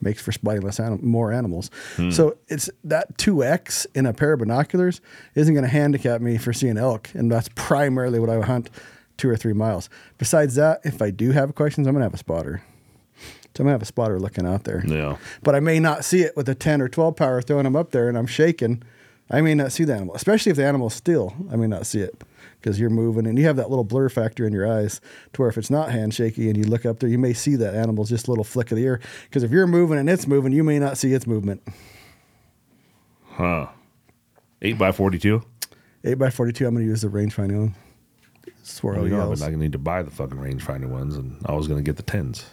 [0.00, 1.70] makes for spotting less anim- more animals.
[1.96, 2.10] Hmm.
[2.10, 5.00] So it's that 2x in a pair of binoculars
[5.34, 8.68] isn't going to handicap me for seeing elk and that's primarily what i hunt
[9.16, 9.88] two or three miles.
[10.18, 12.62] Besides that, if I do have questions, I'm gonna have a spotter.
[13.54, 14.82] So I'm gonna have a spotter looking out there.
[14.86, 15.16] Yeah.
[15.42, 17.90] But I may not see it with a 10 or 12 power throwing them up
[17.90, 18.82] there and I'm shaking.
[19.30, 21.34] I may not see the animal, especially if the animal's still.
[21.50, 22.22] I may not see it
[22.60, 25.00] because you're moving and you have that little blur factor in your eyes
[25.32, 27.74] to where if it's not handshaky and you look up there, you may see that
[27.74, 29.00] animal's just a little flick of the ear.
[29.24, 31.62] Because if you're moving and it's moving, you may not see its movement.
[33.30, 33.68] Huh?
[34.60, 35.42] Eight by forty-two.
[36.04, 37.72] 8 by 42 I'm gonna use the rangefinder
[38.82, 38.94] one.
[38.94, 39.40] Swaro Well, yells.
[39.40, 41.96] but I need to buy the fucking rangefinder ones, and I was going to get
[41.96, 42.46] the tens.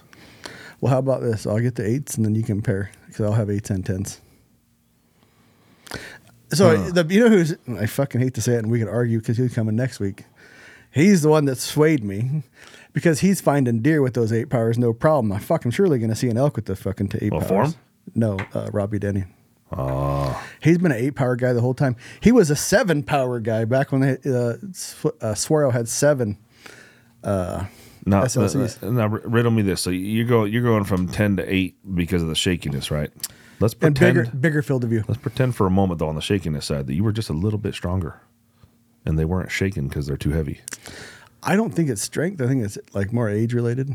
[0.82, 1.46] Well, how about this?
[1.46, 4.22] I'll get the eights and then you compare because I'll have eights and tens.
[6.52, 9.20] So the you know who's I fucking hate to say it and we could argue
[9.20, 10.24] because he's coming next week.
[10.92, 12.42] He's the one that swayed me
[12.94, 15.32] because he's finding deer with those eight powers no problem.
[15.32, 17.74] I'm fucking surely going to see an elk with the fucking eight Well, powers.
[17.74, 17.76] Form?
[18.16, 19.26] No, uh, Robbie Denny.
[20.62, 21.96] He's been an eight power guy the whole time.
[22.22, 24.56] He was a seven power guy back when they, uh, uh,
[25.36, 26.38] Swaro had seven.
[28.06, 28.82] Now, SLCs.
[28.82, 29.82] uh, now, riddle me this.
[29.82, 33.12] So you go, you're going from ten to eight because of the shakiness, right?
[33.60, 34.16] Let's pretend.
[34.16, 35.04] bigger, bigger field of view.
[35.08, 37.34] Let's pretend for a moment, though, on the shakiness side, that you were just a
[37.34, 38.20] little bit stronger,
[39.06, 40.62] and they weren't shaking because they're too heavy.
[41.44, 42.42] I don't think it's strength.
[42.42, 43.90] I think it's like more age related.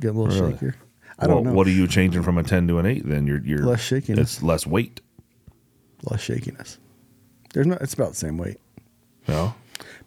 [0.00, 0.54] Get a little Really?
[0.58, 0.74] shakier.
[1.18, 1.52] I don't know.
[1.52, 3.06] What are you changing from a ten to an eight?
[3.08, 4.18] Then you're you're Less shakiness.
[4.34, 5.00] It's less weight.
[6.04, 6.78] Less shakiness.
[7.54, 7.76] There's no.
[7.80, 8.58] It's about the same weight.
[9.28, 9.54] No.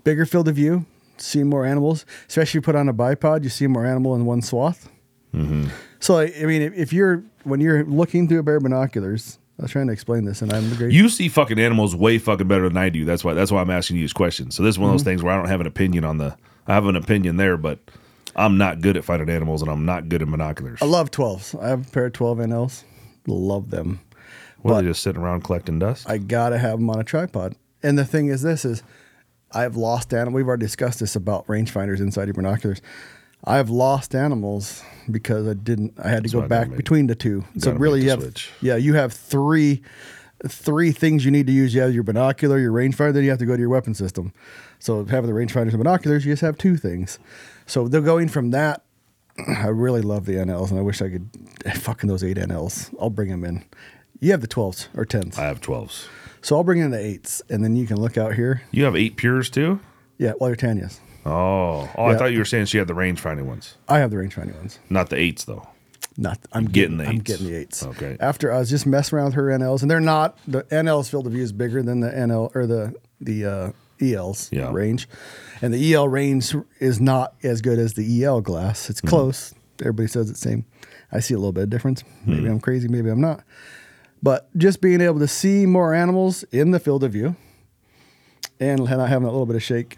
[0.04, 0.86] Bigger field of view.
[1.18, 2.06] See more animals.
[2.28, 4.90] Especially you put on a bipod, you see more animal in one swath.
[5.34, 5.68] Mm-hmm.
[6.00, 9.38] So I, I mean, if, if you're when you're looking through a pair of binoculars,
[9.60, 10.94] I was trying to explain this, and I'm the great.
[10.94, 13.04] You see fucking animals way fucking better than I do.
[13.04, 13.34] That's why.
[13.34, 14.56] That's why I'm asking you these questions.
[14.56, 14.98] So this is one of Mm-hmm.
[14.98, 16.38] those things where I don't have an opinion on the.
[16.68, 17.80] I have an opinion there, but
[18.36, 20.80] I'm not good at finding animals, and I'm not good at binoculars.
[20.82, 21.62] I love 12s.
[21.62, 22.84] I have a pair of 12 NLs.
[23.28, 24.00] Love them.
[24.62, 26.10] What, but- they just sitting around collecting dust?
[26.10, 27.56] I gotta have them on a tripod.
[27.82, 28.84] And the thing is, this is
[29.52, 30.36] I've lost animals.
[30.36, 32.82] We've already discussed this about rangefinders inside your binoculars.
[33.46, 35.94] I've lost animals because I didn't.
[36.04, 37.46] I had to go back make- between the two.
[37.58, 38.52] So really, you have switch.
[38.62, 39.82] yeah, you have three
[40.48, 41.74] three things you need to use.
[41.74, 44.32] You have your binocular, your rangefinder, then you have to go to your weapon system.
[44.80, 47.20] So having the rangefinders and binoculars, you just have two things.
[47.66, 48.84] So they're going from that.
[49.48, 51.30] I really love the NLs, and I wish I could
[51.76, 52.94] fucking those eight NLs.
[53.00, 53.64] I'll bring them in.
[54.20, 55.38] You have the twelves or tens.
[55.38, 56.08] I have twelves.
[56.42, 58.62] So I'll bring in the eights, and then you can look out here.
[58.72, 59.80] You have eight pures too.
[60.18, 61.00] Yeah, well, your Tanya's.
[61.26, 62.04] Oh, oh!
[62.06, 62.18] I Yeah.
[62.18, 64.80] thought you were saying she had the range finding ones, I have the rangefinder ones.
[64.90, 65.68] not the eights though.
[66.18, 67.24] Not, I'm Getting getting, the I'm eights.
[67.24, 67.84] getting the eights.
[67.84, 68.18] Okay.
[68.20, 71.28] After I was just messing around with her NLs, and they're not the NL's field
[71.28, 74.72] of view is bigger than the NL or the the uh, EL's Yeah.
[74.74, 75.08] range,
[75.62, 78.90] and the EL range is not as good as the EL glass.
[78.90, 79.54] It's close.
[79.82, 80.66] Everybody says it's same.
[81.12, 82.04] I see a little bit of difference.
[82.26, 82.88] Maybe I'm crazy.
[82.90, 83.44] Maybe I'm not.
[84.22, 87.36] But just being able to see more animals in the field of view,
[88.60, 89.98] and not having a little bit of shake,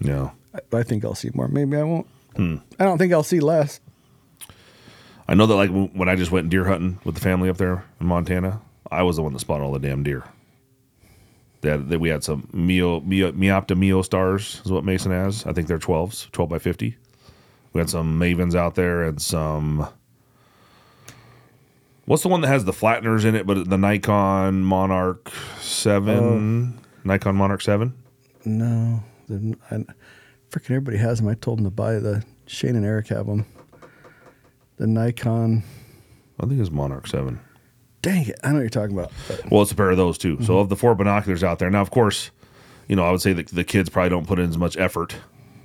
[0.00, 0.30] Yeah.
[0.54, 1.46] I, I think I'll see more.
[1.48, 2.06] Maybe I won't.
[2.38, 3.80] I don't think I'll see less.
[5.28, 7.84] I know that like when I just went deer hunting with the family up there
[8.00, 10.24] in Montana, I was the one that spotted all the damn deer.
[11.60, 15.44] That that we had some Mio, Mio Meopta Mio stars is what Mason has.
[15.44, 16.96] I think they're twelves, twelve by fifty.
[17.74, 19.86] We had some Mavens out there and some.
[22.10, 25.30] What's the one that has the flatteners in it, but the Nikon Monarch
[25.60, 26.82] Seven, oh.
[27.04, 27.94] Nikon Monarch Seven?
[28.44, 29.76] No, the, I,
[30.50, 31.28] freaking everybody has them.
[31.28, 33.46] I told them to buy the Shane and Eric have them.
[34.78, 35.62] The Nikon.
[36.40, 37.38] I think it's Monarch Seven.
[38.02, 38.40] Dang it!
[38.42, 39.12] I know what you're talking about.
[39.28, 40.36] but- Well, it's a pair of those too.
[40.38, 40.52] So mm-hmm.
[40.54, 42.32] of the four binoculars out there, now of course,
[42.88, 45.14] you know I would say that the kids probably don't put in as much effort.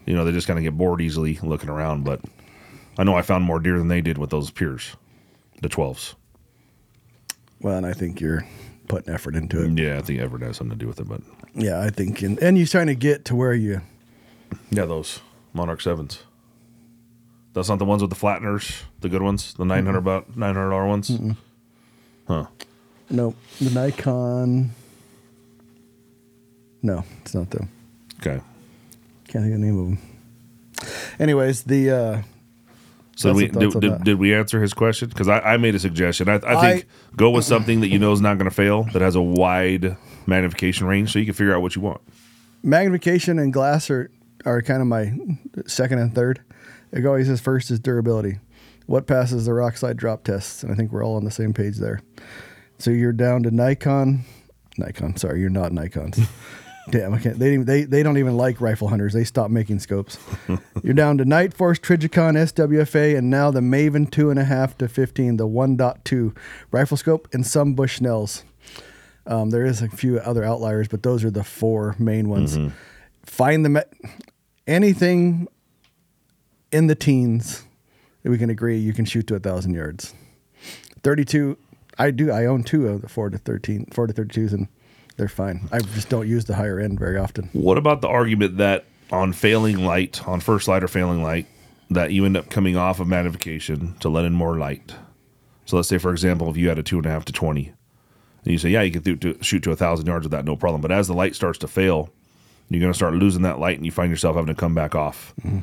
[0.05, 2.03] You know, they just kind of get bored easily looking around.
[2.03, 2.21] But
[2.99, 4.95] I know I found more deer than they did with those Piers,
[5.63, 6.13] the twelves.
[7.65, 8.45] Well, and I think you're
[8.87, 9.75] putting effort into it.
[9.75, 11.07] Yeah, I think Everett has something to do with it.
[11.07, 11.21] But
[11.55, 13.81] Yeah, I think, and, and you're trying to get to where you.
[14.69, 15.19] yeah, those
[15.51, 16.19] Monarch sevens.
[17.53, 20.53] That's not the ones with the flatteners, the good ones, the nine hundred about nine
[20.53, 21.11] hundred dollar ones.
[22.27, 22.45] Huh?
[23.09, 24.69] No, the Nikon.
[26.83, 27.67] No, it's not them.
[28.19, 28.43] Okay.
[29.27, 30.91] Can't think of the name of them.
[31.17, 32.21] Anyways, the uh,
[33.15, 35.07] So That's we, did, did, did we answer his question?
[35.09, 36.27] Because I, I made a suggestion.
[36.27, 38.83] I, I think I- go with something that you know is not going to fail,
[38.93, 39.95] that has a wide
[40.27, 42.01] magnification range, so you can figure out what you want.
[42.63, 44.11] magnification and glass are
[44.45, 45.13] are kind of my
[45.65, 46.41] second and third.
[46.91, 48.39] It always says first is durability.
[48.85, 50.61] What passes the Rokslide drop tests?
[50.61, 52.01] And I think we're all on the same page there.
[52.77, 54.23] So you're down to Nikon,
[54.77, 55.15] Nikon.
[55.17, 56.19] Sorry, you're not Nikon's.
[56.89, 57.39] Damn, I can't.
[57.39, 59.13] They, they they don't even like rifle hunters.
[59.13, 60.19] They stopped making scopes.
[60.83, 64.77] you're down to Night Force, Trijicon, SWFA, and now the Maven two and a half
[64.77, 66.35] to fifteen, the 1.2
[66.71, 68.43] rifle scope, and some Bushnells.
[69.25, 72.57] Um, there is a few other outliers, but those are the four main ones.
[73.25, 73.79] Find them
[74.67, 75.47] anything
[76.71, 77.63] in the teens
[78.21, 80.13] that we can agree you can shoot to a thousand yards.
[81.01, 81.57] Thirty-two,
[81.97, 82.31] I do.
[82.31, 84.67] I own two of the four to thirteen, four to thirty-twos, and
[85.17, 85.67] they're fine.
[85.71, 87.49] I just don't use the higher end very often.
[87.53, 91.47] What about the argument that on failing light, on first light or failing light,
[91.89, 94.95] that you end up coming off of magnification to let in more light?
[95.65, 97.73] So let's say, for example, if you had a two and a half to 20,
[98.43, 100.45] and you say, yeah, you can th- to, shoot to a thousand yards with that,
[100.45, 100.81] no problem.
[100.81, 102.09] But as the light starts to fail,
[102.69, 104.95] you're going to start losing that light and you find yourself having to come back
[104.95, 105.33] off.
[105.41, 105.59] Mm-hmm.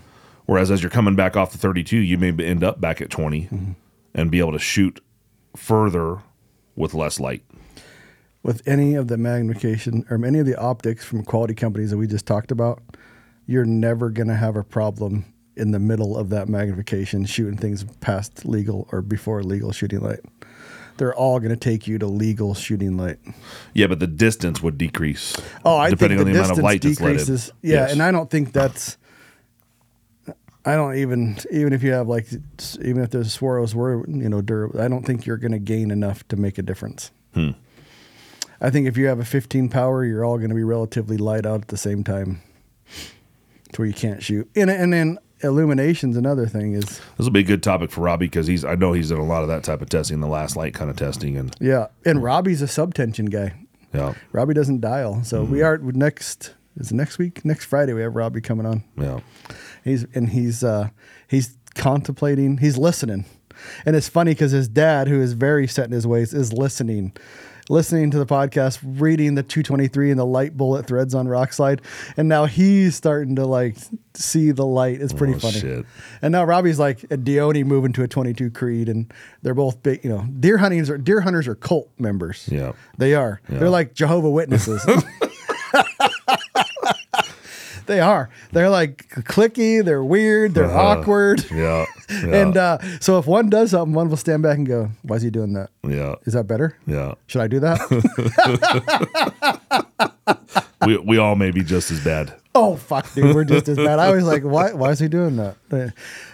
[0.47, 3.43] Whereas as you're coming back off the 32, you may end up back at 20
[3.43, 3.73] mm-hmm.
[4.15, 5.01] and be able to shoot
[5.57, 6.19] further
[6.75, 7.45] with less light.
[8.43, 12.07] With any of the magnification or any of the optics from quality companies that we
[12.09, 12.83] just talked about,
[13.47, 15.25] you're never going to have a problem
[15.57, 20.21] in the middle of that magnification shooting things past legal or before legal shooting light.
[20.97, 23.19] They're all going to take you to legal shooting light.
[23.75, 25.37] Yeah, but the distance would decrease.
[25.65, 27.53] Oh, I depending think on the, the, amount of distance light that's decreases.
[27.63, 27.93] Yeah, Yes.
[27.93, 28.99] and I don't think that's.
[30.65, 32.29] I don't even even if you have like
[32.81, 35.91] even if there's Swaros were you know durable, I don't think you're going to gain
[35.91, 37.11] enough to make a difference.
[37.35, 37.51] Hmm.
[38.65, 41.45] I think if you have a 15 power, you're all going to be relatively light
[41.45, 42.41] out at the same time,
[43.73, 44.49] to where you can't shoot.
[44.55, 48.27] And and then illumination's another thing is This will be a good topic for Robbie
[48.27, 50.57] because he's I know he's done a lot of that type of testing, the last
[50.57, 51.89] light kind of testing, and yeah.
[52.05, 53.55] And Robbie's a subtension guy.
[53.93, 58.15] yeah, Robbie doesn't dial, so we are next is next week next Friday we have
[58.15, 58.85] Robbie coming on.
[58.97, 59.21] yeah.
[59.85, 60.91] He's and he's uh,
[61.27, 62.59] he's contemplating.
[62.59, 63.25] He's listening,
[63.85, 67.13] and it's funny because his dad, who is very set in his ways, is listening,
[67.73, 71.81] listening to the podcast, reading the 223 and the light bullet threads on Rokslide,
[72.17, 73.77] and now he's starting to like
[74.15, 75.01] see the light.
[75.01, 75.59] It's pretty Oh, funny.
[75.61, 75.87] shit.
[76.21, 79.13] And now Robbie's like a Dione moving to a 22 Creed, and
[79.43, 80.05] they're both big.
[80.05, 82.49] You know, deer hunters are deer hunters are cult members.
[82.53, 82.73] Yeah.
[82.99, 83.41] they are.
[83.49, 83.59] Yeah.
[83.59, 84.85] They're like Jehovah Witnesses.
[87.93, 88.31] They are.
[88.53, 89.85] They're like clicky.
[89.85, 90.55] They're weird.
[90.55, 91.01] They're Uh-huh.
[91.01, 91.45] awkward.
[91.53, 94.89] Yeah, yeah, And uh, so if one does something, one will stand back and go,
[95.03, 95.69] "Why is he doing that?
[95.87, 96.75] yeah, Is that better?
[96.87, 97.15] yeah.
[97.27, 97.79] Should I do that?"
[100.87, 102.35] We we all may be just as bad.
[102.57, 104.01] oh fuck, dude, we're just as bad.
[104.01, 104.73] I was like, "Why?
[104.73, 105.55] Why is he doing that?"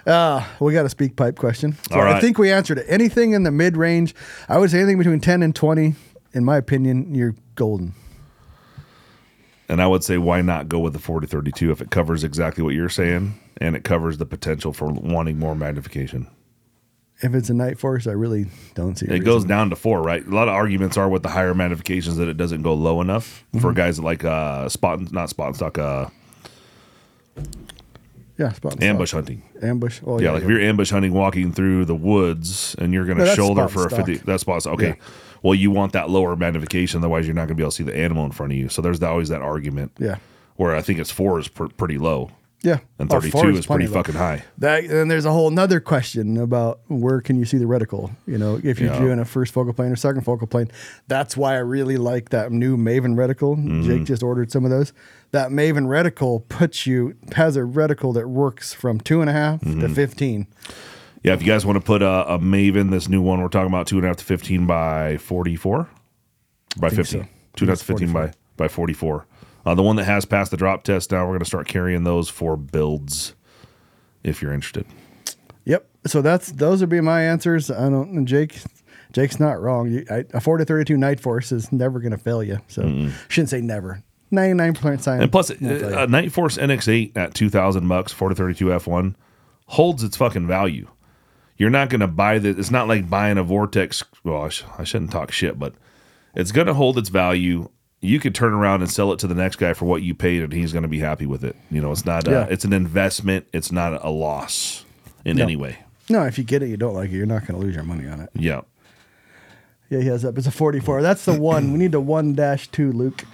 [0.06, 1.76] Uh, we got a SpeakPipe question.
[1.90, 2.86] So I think we answered it.
[2.88, 4.14] Anything in the mid range,
[4.48, 5.96] I would say anything between ten and twenty.
[6.32, 7.92] In my opinion, you're golden.
[9.70, 12.64] And I would say, why not go with the 40 32 if it covers exactly
[12.64, 16.26] what you're saying and it covers the potential for wanting more magnification?
[17.20, 18.46] if it's a Nightforce, I really
[18.76, 19.06] don't see.
[19.10, 20.24] a It goes down to four, right?
[20.24, 23.44] A lot of arguments are with the higher magnifications that it doesn't go low enough
[23.52, 23.58] Mm-hmm.
[23.58, 26.06] for guys like uh spot not spot and stock uh
[28.38, 29.18] Yeah, ambush stock.
[29.18, 29.42] hunting.
[29.60, 30.00] Ambush.
[30.06, 33.34] Oh Yeah, like if you're ambush hunting walking through the woods and you're gonna No,
[33.34, 34.96] shoulder for a fifty that's spot okay.
[35.43, 37.97] Well you want that lower magnification, otherwise you're not gonna be able to see the
[37.97, 38.68] animal in front of you.
[38.68, 39.93] So there's always that argument.
[39.99, 40.16] Yeah.
[40.57, 42.30] Where I think it's four is pr- pretty low.
[42.62, 42.78] Yeah.
[42.99, 43.93] And Oh, 32 four is pretty low.
[43.95, 44.43] fucking high.
[44.59, 48.11] That and there's a whole nother question about where can you see the reticle?
[48.26, 48.99] You know, if you're Yeah.
[48.99, 50.68] doing a first focal plane or second focal plane.
[51.07, 53.57] That's why I really like that new Maven reticle.
[53.57, 53.82] Mm-hmm.
[53.84, 54.93] Jake just ordered some of those.
[55.30, 59.61] That Maven reticle puts you has a reticle that works from two and a half
[59.61, 59.80] Mm-hmm.
[59.82, 60.49] to fifteen.
[61.22, 63.68] Yeah, if you guys want to put a, a Maven, this new one we're talking
[63.68, 65.88] about, two and a half to fifteen by forty-four,
[66.78, 67.26] by fifty, so.
[67.56, 69.26] two and a half to fifteen by by forty-four.
[69.66, 72.04] Uh, the one that has passed the drop test now, we're going to start carrying
[72.04, 73.34] those for builds.
[74.24, 74.86] If you're interested,
[75.64, 75.86] Yep.
[76.06, 77.70] So that's those would be my answers.
[77.70, 78.10] I don't.
[78.10, 78.58] and Jake,
[79.12, 79.90] Jake's not wrong.
[79.90, 82.58] You, I, a four to thirty-two Nightforce is never going to fail you.
[82.68, 84.02] So shouldn't say never.
[84.30, 85.22] Ninety-nine percent sign.
[85.22, 85.98] and plus, uh, fail you.
[85.98, 89.14] a Nightforce NX8 at two thousand bucks, four to thirty-two F1
[89.66, 90.88] holds its fucking value.
[91.59, 92.50] You're not going to buy the.
[92.50, 94.02] It's not like buying a Vortex.
[94.24, 95.74] Well, I, sh- I shouldn't talk shit, but
[96.34, 97.68] it's going to hold its value.
[98.00, 100.42] You could turn around and sell it to the next guy for what you paid,
[100.44, 101.56] and he's going to be happy with it.
[101.70, 102.26] You know, it's not.
[102.28, 102.46] A, Yeah.
[102.48, 103.46] It's an investment.
[103.52, 104.84] It's not a loss
[105.24, 105.42] in No.
[105.42, 105.78] any way.
[106.09, 107.16] no, if you get it, you don't like it.
[107.16, 108.30] You're not going to lose your money on it.
[108.34, 108.61] Yeah.
[109.90, 110.38] Yeah, he has up.
[110.38, 111.02] It's a forty-four.
[111.02, 111.72] That's the one.
[111.72, 113.24] we need the one dash two, Luke.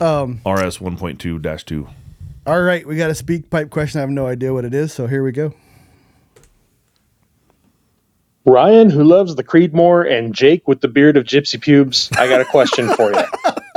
[0.00, 1.88] Um, RS one point two dash two.
[2.44, 3.98] All right, we got a SpeakPipe question.
[3.98, 5.54] I have no idea what it is, so here we go.
[8.44, 12.40] Ryan, who loves the Creedmoor, and Jake with the beard of gypsy pubes, I got
[12.40, 13.22] a question for you.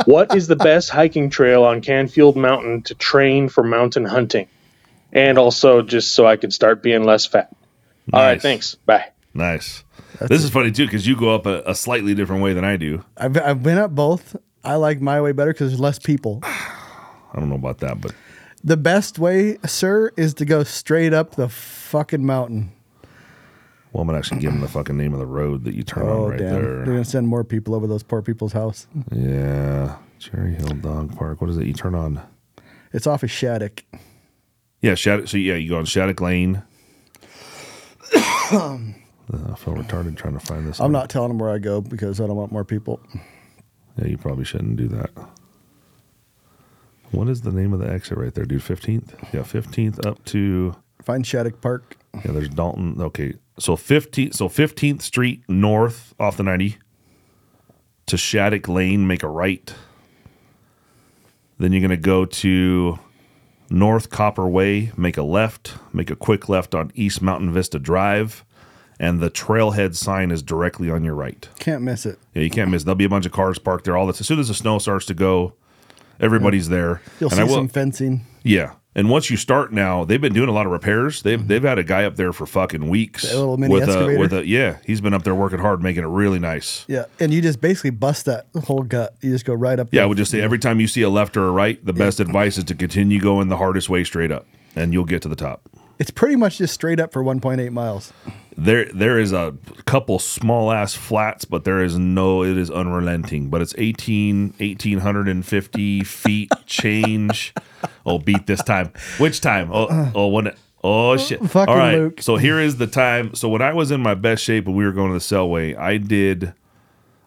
[0.05, 4.47] What is the best hiking trail on Canfield Mountain to train for mountain hunting?
[5.11, 7.55] And also just so I could start being less fat.
[8.13, 8.75] All right, thanks.
[8.75, 9.05] Bye.
[9.33, 9.83] Nice.
[10.21, 12.77] this is funny too because you go up a, a slightly different way than I
[12.77, 13.03] do.
[13.17, 14.35] I've I've been up both.
[14.63, 16.41] I like my way better because there's less people.
[16.43, 18.13] I don't know about that, but
[18.63, 22.71] The best way, sir, is to go straight up the fucking mountain.
[23.95, 26.03] Well, I'm gonna actually give them the fucking name of the road that you turn
[26.05, 26.51] Oh on right damn!
[26.61, 28.87] They're gonna send more people over those poor people's house.
[29.09, 31.39] Yeah, Cherry Hill Dog Park.
[31.39, 31.65] What is it?
[31.65, 32.21] You turn on?
[32.91, 33.85] It's off of Shattuck.
[34.81, 35.29] Yeah, Shattuck.
[35.29, 36.61] So yeah, you go on Shattuck Lane.
[38.11, 40.81] I feel retarded trying to find this.
[40.81, 40.91] I'm one.
[40.91, 42.99] not telling them where I go because I don't want more people.
[43.97, 45.11] Yeah, you probably shouldn't do that.
[47.11, 48.61] What is the name of the exit right there, dude?
[48.61, 49.15] Fifteenth.
[49.33, 50.75] Yeah, fifteenth up to.
[51.01, 51.95] Find Shattuck Park.
[52.23, 52.95] Yeah, there's Dalton.
[53.01, 54.35] Okay, so fifteenth.
[54.35, 56.77] So fifteenth Street north off the ninety
[58.07, 59.07] to Shattuck Lane.
[59.07, 59.73] Make a right.
[61.57, 62.99] Then you're gonna go to
[63.69, 64.91] North Copper Way.
[64.97, 65.75] Make a left.
[65.93, 68.43] Make a quick left on East Mountain Vista Drive,
[68.99, 71.47] and the trailhead sign is directly on your right.
[71.59, 72.19] Can't miss it.
[72.33, 72.83] Yeah, you can't miss.
[72.83, 73.95] There'll be a bunch of cars parked there.
[73.97, 75.53] All this as soon as the snow starts to go,
[76.19, 77.01] everybody's there.
[77.19, 78.25] You'll And see will- some fencing.
[78.43, 81.21] yeah, and once you start now, they've been doing a lot of repairs.
[81.21, 81.47] They've mm-hmm.
[81.47, 83.23] they've had a guy up there for fucking weeks.
[83.23, 84.19] That little mini with a excavator?
[84.19, 86.85] with a yeah, he's been up there working hard, making it really nice.
[86.87, 89.15] Yeah, and you just basically bust that whole gut.
[89.21, 89.89] You just go right up.
[89.91, 91.93] Yeah, I would just say every time you see a left or a right, the
[91.93, 95.27] best advice is to continue going the hardest way straight up, and you'll get to
[95.27, 95.69] the top.
[95.97, 98.11] It's pretty much just straight up for 1.8 miles.
[98.57, 99.53] There there is a
[99.85, 103.49] couple small ass flats, but there is no it is unrelenting.
[103.49, 107.53] But it's 18 1850 feet change.
[108.07, 108.91] Oh, beat this time.
[109.17, 109.71] Which time?
[109.71, 111.39] Oh, oh, when it, oh shit.
[111.39, 111.97] Fucking All right.
[111.97, 112.21] Luke.
[112.21, 113.33] So here is the time.
[113.33, 115.75] So when I was in my best shape and we were going to the Selway,
[115.77, 116.53] I did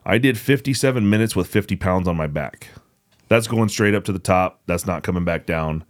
[0.07, 2.69] I did 57 minutes with 50 pounds on my back.
[3.29, 4.61] That's going straight up to the top.
[4.67, 5.85] That's not coming back down.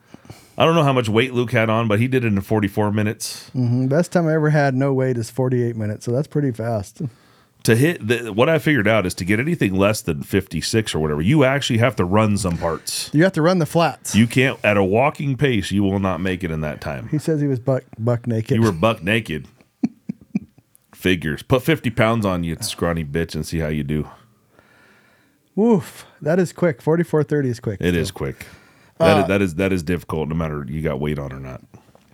[0.58, 2.90] I don't know how much weight Luke had on, but he did it in 44
[2.92, 3.48] minutes.
[3.54, 7.00] Mm, Best time I ever had no weight is 48 minutes, so that's pretty fast.
[7.62, 10.98] to hit the, what I figured out is to get anything less than 56 or
[10.98, 13.08] whatever, you actually have to run some parts.
[13.12, 14.16] You have to run the flats.
[14.16, 17.06] You can't at a walking pace, you will not make it in that time.
[17.08, 18.56] he says he was buck buck naked.
[18.56, 19.46] You were buck naked.
[20.94, 21.44] Figures.
[21.44, 24.08] Put 50 pounds on you, scrawny bitch, and see how you do.
[25.54, 26.04] Woof.
[26.20, 26.82] That is quick.
[26.82, 27.80] 44.30 is quick.
[27.80, 28.46] It is quick.
[28.98, 31.40] That uh, is that is that is difficult no matter you got weight on or
[31.40, 31.62] not.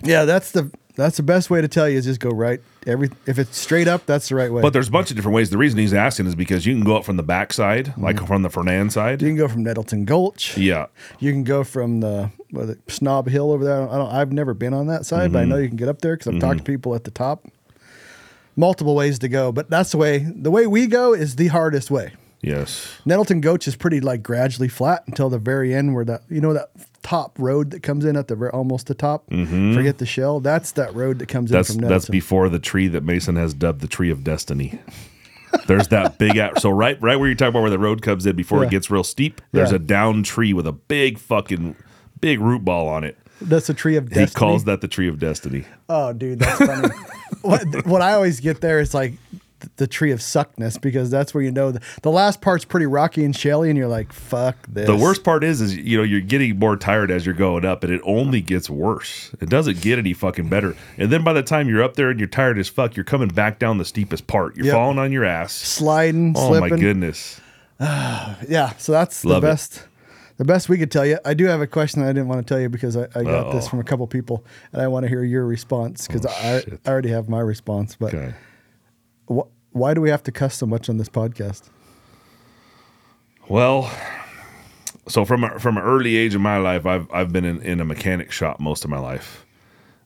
[0.02, 2.60] Yeah, that's the that's the best way to tell you is just go right.
[2.86, 4.62] Every if it's straight up, that's the right way.
[4.62, 5.50] But there's a bunch of different ways.
[5.50, 8.26] The reason he's asking is because you can go up from the backside, like mm-hmm.
[8.26, 9.20] from the Fernan side.
[9.20, 10.56] you can go from Nettleton Gulch.
[10.56, 10.86] Yeah.
[11.18, 13.88] You can go from the what Snob Hill over there.
[13.88, 14.12] I don't.
[14.12, 15.52] I've never been on that side, but Mm-hmm.
[15.52, 16.72] I know you can get up there because I've talked to mm-hmm.
[16.72, 17.46] people at the top.
[18.56, 20.18] Multiple ways to go, but that's the way.
[20.18, 22.12] The way we go is the hardest way.
[22.46, 22.92] Yes.
[23.04, 26.52] Nettleton Gulch is pretty like gradually flat until the very end where that you know
[26.52, 26.70] that
[27.02, 29.24] top road that comes in at the ver- almost the top.
[29.28, 30.40] Forget the shell.
[30.40, 31.56] That's that road that comes Mm-hmm.
[31.56, 31.94] That's in from Nettleton.
[31.98, 34.78] that's before the tree that Mason has dubbed the tree of destiny.
[35.66, 36.60] There's that big out.
[36.60, 38.66] So right, right where you're talking about where the road comes in before Yeah.
[38.66, 39.40] it gets real steep.
[39.52, 39.76] There's Yeah.
[39.76, 41.76] a down tree with a big fucking
[42.20, 43.16] big root ball on it.
[43.40, 44.26] That's the tree of Destiny.
[44.26, 45.64] He calls that the tree of destiny.
[45.88, 46.88] Oh, dude, that's funny.
[47.42, 49.12] what, what I always get there is like
[49.76, 53.24] the tree of suckness because that's where you know the, the last part's pretty rocky
[53.24, 54.86] and shelly, and you're like, fuck this.
[54.86, 57.84] The worst part is, is you know you're getting more tired as you're going up,
[57.84, 59.30] and it only gets worse.
[59.40, 60.76] It doesn't get any fucking better.
[60.98, 63.28] And then by the time you're up there and you're tired as fuck, you're coming
[63.28, 64.56] back down the steepest part.
[64.56, 64.74] You're Yep.
[64.74, 65.52] falling on your ass.
[65.52, 66.70] sliding, Oh slipping.
[66.70, 67.40] my goodness!
[67.80, 69.50] Yeah, so that's Love the it.
[69.50, 69.82] best.
[70.36, 71.18] The best we could tell you.
[71.24, 73.22] I do have a question that I didn't want to tell you because I, I
[73.22, 76.30] got this from a couple people, and I want to hear your response because oh,
[76.30, 76.64] I.
[76.84, 77.94] I already have my response.
[77.94, 78.34] But Okay.
[79.32, 81.68] wh- why do we have to cuss so much on this podcast?
[83.48, 83.90] Well,
[85.06, 87.80] so from a, from an early age in my life, I've I've been in, in
[87.80, 89.44] a mechanic shop most of my life,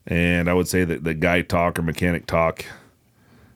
[0.05, 2.65] and I would say that the guy talk or mechanic talk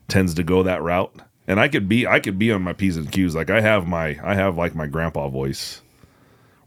[0.07, 1.13] tends to go that route.
[1.47, 3.85] And I could be I could be on my p's and q's like I have
[3.85, 5.81] my I have like my grandpa voice,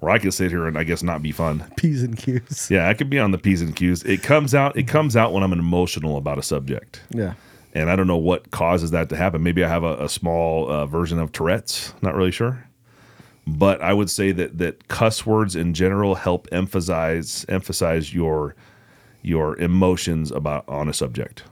[0.01, 1.65] where I could sit here and I guess not be fun.
[1.77, 2.71] P's and Q's.
[2.71, 4.03] Yeah, I could be on the p's and q's.
[4.03, 7.35] It comes out it comes out when I'm emotional about a subject Yeah.
[7.77, 9.43] And I don't know what causes that to happen.
[9.43, 11.93] Maybe I have a, a small uh, version of Tourette's.
[12.01, 12.67] Not really sure,
[13.47, 18.57] but I would say that that cuss words in general help emphasize emphasize your
[19.21, 21.45] your emotions about on a subject.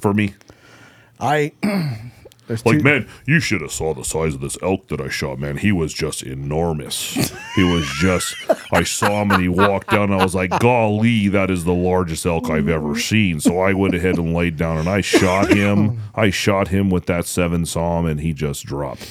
[0.00, 0.34] For me,
[1.18, 1.52] I
[2.46, 5.08] there's like two, man, you should have saw the size of this elk that I
[5.08, 5.38] shot.
[5.38, 7.32] Man, he was just enormous.
[7.56, 8.34] he was just.
[8.72, 10.12] I saw him and he walked down.
[10.12, 12.98] And I was like, golly, that is the largest elk I've ever mm-hmm.
[12.98, 13.40] seen.
[13.40, 16.00] So I went ahead and laid down and I shot him.
[16.14, 19.08] I shot him with that seven saw and he just dropped.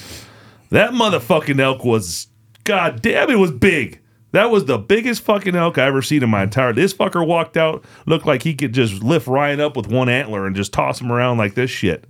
[0.70, 2.28] That motherfucking elk was,
[2.64, 4.02] god damn, it was big.
[4.32, 6.74] That was the biggest fucking elk I ever seen in my entire.
[6.74, 10.46] This fucker walked out, looked like he could just lift Ryan up with one antler
[10.46, 12.06] and just toss him around like this shit.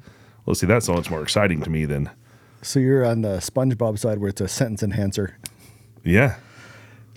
[0.45, 2.09] Well, see, that's so much more exciting to me than,
[2.61, 5.37] so you're on the SpongeBob side where it's a sentence enhancer.
[6.03, 6.37] yeah.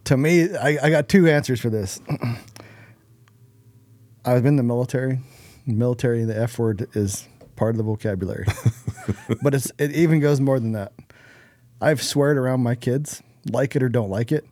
[0.04, 2.00] To me, I, I got two answers for this.
[4.24, 5.20] I've been in the military.
[5.66, 8.46] Military, the F word is part of the vocabulary,
[9.42, 10.92] but it's it even goes more than that.
[11.80, 14.46] I've sweared around my kids, like it or don't like it.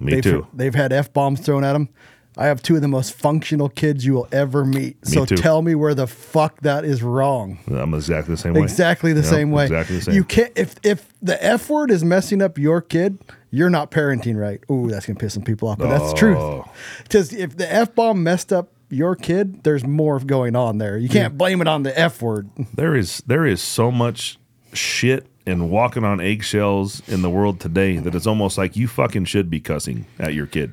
[0.00, 0.46] Me they've, too.
[0.52, 1.90] They've had f bombs thrown at them.
[2.38, 5.04] I have two of the most functional kids you will ever meet.
[5.04, 5.34] so too.
[5.34, 7.58] tell me where the fuck that is wrong.
[7.68, 8.62] I'm exactly the same way.
[8.62, 9.64] Exactly the Yep, same way.
[9.64, 10.14] Exactly the same.
[10.14, 13.18] You can't if if the F word is messing up your kid,
[13.50, 14.62] you're not parenting right.
[14.70, 16.38] Ooh, that's gonna piss some people off, but that's the truth.
[16.38, 16.70] Oh.
[17.02, 20.96] Because if the F bomb messed up your kid, there's more going on there.
[20.96, 22.48] You can't blame it on the F word.
[22.74, 24.38] there is there is so much
[24.72, 29.24] shit and walking on eggshells in the world today that it's almost like you fucking
[29.24, 30.72] should be cussing at your kid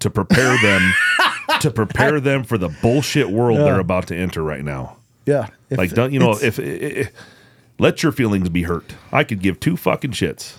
[0.00, 0.92] to prepare them
[1.60, 3.64] to prepare them for the bullshit world Yeah.
[3.64, 4.96] they're about to enter right now.
[5.26, 5.48] Yeah.
[5.70, 7.10] If Like don't you know it's- if, if,
[7.78, 8.94] let your feelings be hurt.
[9.12, 10.54] I could give two fucking shits.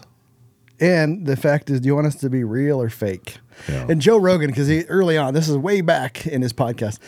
[0.80, 3.38] And the fact is, do you want us to be real or fake?
[3.70, 3.86] Yeah.
[3.90, 7.00] And Joe Rogan, because he early on, this is way back in his podcast,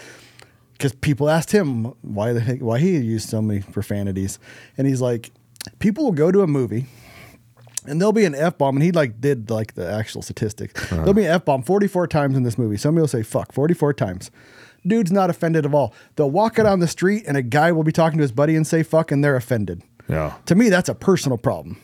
[0.73, 4.39] because people asked him why the heck, why he used so many profanities,
[4.77, 5.31] and he's like,
[5.79, 6.85] people will go to a movie.
[7.87, 10.79] And there'll be an F bomb, and he like did like the actual statistics.
[10.83, 10.97] Uh-huh.
[10.97, 12.77] There'll be an F bomb 44 times in this movie.
[12.77, 14.29] Somebody will say fuck 44 times.
[14.85, 15.93] Dude's not offended at all.
[16.15, 18.55] They'll walk it on the street, and a guy will be talking to his buddy
[18.55, 19.81] and say fuck, and they're offended.
[20.07, 20.35] Yeah.
[20.45, 21.81] To me, that's a personal problem,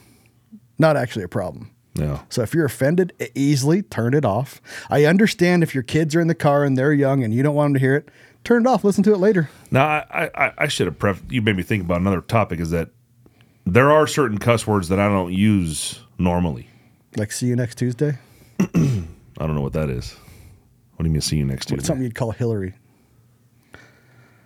[0.78, 1.72] not actually a problem.
[1.95, 2.22] Yeah.
[2.30, 4.62] So if you're offended, easily turn it off.
[4.89, 7.56] I understand if your kids are in the car and they're young and you don't
[7.56, 8.10] want them to hear it,
[8.43, 8.84] turn it off.
[8.84, 9.49] Listen to it later.
[9.70, 12.72] Now I, I, I should have pref you made me think about another topic is
[12.72, 12.89] that
[13.66, 16.68] there are certain cuss words that I don't use normally.
[17.18, 18.18] Like see you next Tuesday.
[18.59, 18.66] I
[19.39, 20.14] don't know what that is.
[20.95, 21.86] What do you mean see you next It's Tuesday?
[21.88, 22.76] something you'd call Hillary.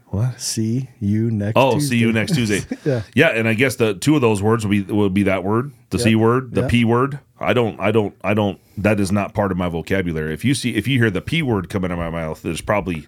[0.08, 0.40] What?
[0.40, 1.56] See you next.
[1.56, 1.68] Tuesday.
[1.68, 1.90] Oh, Tuesday.
[1.96, 2.62] see you next Tuesday.
[2.86, 3.02] Yeah.
[3.14, 5.74] yeah, and I guess the two of those words will be will be that word,
[5.90, 6.70] the c word, the Yep.
[6.72, 7.20] p word.
[7.40, 8.60] I don't, I don't, I don't.
[8.78, 10.34] That is not part of my vocabulary.
[10.34, 12.62] If you see, if you hear the p word coming out of my mouth, there's
[12.62, 13.08] probably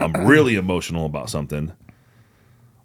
[0.00, 1.72] I'm really emotional about something.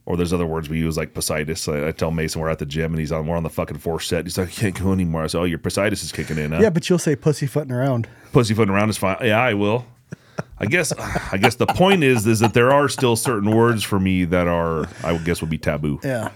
[0.06, 1.72] Or there's other words we use like Positis.
[1.72, 3.78] I, I tell Mason we're at the gym and he's on we're on the fucking
[3.78, 4.26] fourth set.
[4.26, 5.24] He's like, I can't go anymore.
[5.24, 6.52] I say, Oh, your Positis is kicking in.
[6.52, 6.60] Huh?
[6.62, 8.08] Yeah, but you'll say pussyfooting around.
[8.34, 9.18] pussyfooting around is fine.
[9.22, 9.86] Yeah, I will.
[10.58, 10.92] I guess
[11.32, 14.48] I guess the point is is that there are still certain words for me that
[14.48, 16.00] are I would guess would be taboo.
[16.04, 16.30] Yeah.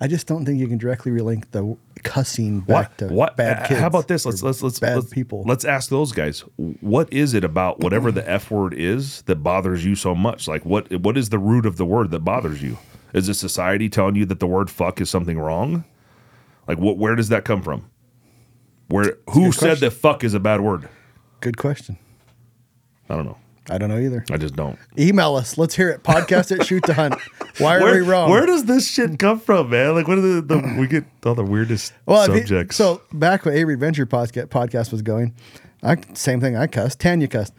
[0.00, 2.98] I just don't think you can directly relink the cussing back What?
[2.98, 3.36] to What?
[3.36, 3.80] bad kids.
[3.80, 4.26] How about this?
[4.26, 5.44] Let's let's let's bad let's, people.
[5.46, 6.40] Let's ask those guys.
[6.56, 10.48] What is it about whatever the f word is that bothers you so much?
[10.48, 10.90] Like what?
[11.00, 12.78] What is the root of the word that bothers you?
[13.14, 15.84] Is it society telling you that the word fuck is something wrong,
[16.68, 16.98] Like, what?
[16.98, 17.90] Where does that come from?
[18.88, 19.18] Where?
[19.30, 20.88] Who said that fuck is a bad word?
[21.40, 21.98] Good question.
[23.08, 23.38] I don't know.
[23.70, 24.24] I don't know either.
[24.30, 24.78] I just don't.
[24.98, 25.56] Email us.
[25.56, 26.02] Let's hear it.
[26.02, 27.14] Podcast at shoot to hunt.
[27.58, 28.30] Why are Where, we wrong?
[28.30, 29.94] where does this shit come from, man?
[29.94, 32.76] Like, what are the, the we get all the weirdest well, subjects?
[32.76, 35.34] so back when Avery Adventure podcast podcast was going,
[35.82, 36.56] I same thing.
[36.56, 37.00] I cussed.
[37.00, 37.54] Tanya cussed.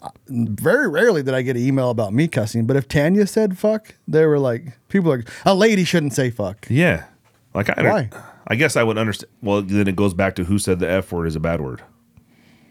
[0.00, 3.58] Uh, Very rarely did I get an email about me cussing, but if Tanya said
[3.58, 6.66] fuck, they were like, people are a lady shouldn't say fuck.
[6.70, 7.06] yeah,
[7.54, 8.10] like I Why?
[8.46, 9.32] I guess I would understand.
[9.42, 11.82] Well, then it goes back to who said the f word is a bad word.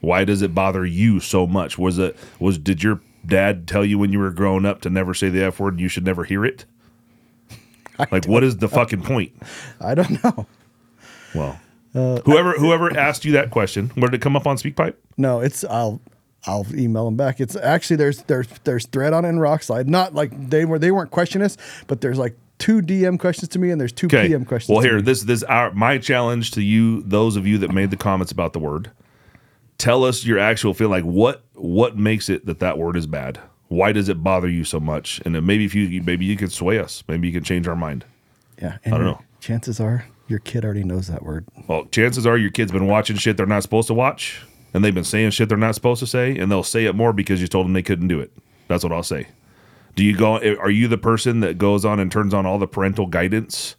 [0.02, 1.78] Why does it bother you so much?
[1.78, 5.14] Was it was did your dad tell you when you were growing up to never
[5.14, 5.74] say the f word?
[5.76, 6.66] and You should never hear it.
[8.12, 9.32] Like, what is the fucking point?
[9.82, 10.46] I don't know.
[11.34, 11.60] Well,
[11.96, 14.94] Uh, whoever whoever asked you that question, where did it come up on SpeakPipe?
[15.18, 16.00] No, it's I'll
[16.46, 17.40] I'll email them back.
[17.42, 19.88] It's actually there's there's there's thread on it in Rokslide.
[19.88, 21.58] Not like they were they weren't questioning us,
[21.88, 24.28] but there's like two DM questions to me and there's two Okay.
[24.28, 24.70] PM questions.
[24.74, 25.02] Well, to here me.
[25.02, 28.54] this this our my challenge to you, those of you that made the comments about
[28.54, 28.92] the word.
[29.78, 30.90] Tell us your actual feel.
[30.90, 33.40] Like what what makes it that that word is bad?
[33.68, 35.22] Why does it bother you so much?
[35.26, 37.04] And then maybe if you maybe you can sway us.
[37.08, 38.06] Maybe you can change our mind.
[38.62, 39.22] yeah, I don't know.
[39.40, 41.46] Chances are your kid already knows that word.
[41.68, 44.42] Well, chances are your kid's been watching shit they're not supposed to watch,
[44.74, 47.14] and they've been saying shit they're not supposed to say, and they'll say it more
[47.14, 48.32] because you told them they couldn't do it.
[48.68, 49.28] That's what I'll say.
[49.96, 50.38] Do you go?
[50.38, 53.76] Eh, are you the person that goes on and turns on all the parental guidance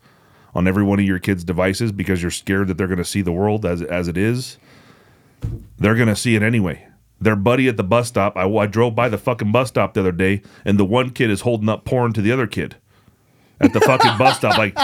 [0.55, 3.23] on every one of your kids' devices because you're scared that they're going to see
[3.23, 4.59] the world as as it is?
[5.78, 6.86] They're going to see it anyway.
[7.20, 8.36] Their buddy at the bus stop.
[8.36, 11.31] I, I drove by the fucking bus stop the other day, and the one kid
[11.31, 12.77] is holding up porn to the other kid
[13.60, 14.56] at the fucking bus stop.
[14.56, 14.77] Like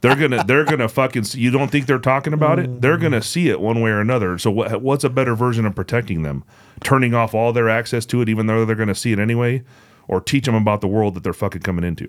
[0.00, 1.24] they're gonna they're gonna fucking.
[1.24, 2.80] See, you don't think they're talking about it?
[2.80, 4.38] They're gonna see it one way or another.
[4.38, 6.44] So what, what's a better version of protecting them?
[6.82, 9.62] Turning off all their access to it, even though they're gonna see it anyway,
[10.08, 12.08] or teach them about the world that they're fucking coming into.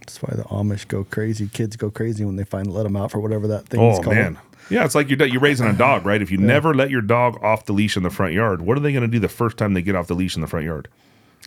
[0.00, 1.48] That's why the Amish go crazy.
[1.48, 3.98] Kids go crazy when they find let them out for whatever that thing oh, is
[3.98, 4.16] Oh called.
[4.16, 4.38] man.
[4.70, 6.22] Yeah, it's like you're, you're raising a dog, right?
[6.22, 8.80] If you never let your dog off the leash in the front yard, what are
[8.80, 10.64] they going to do the first time they get off the leash in the front
[10.66, 10.88] yard?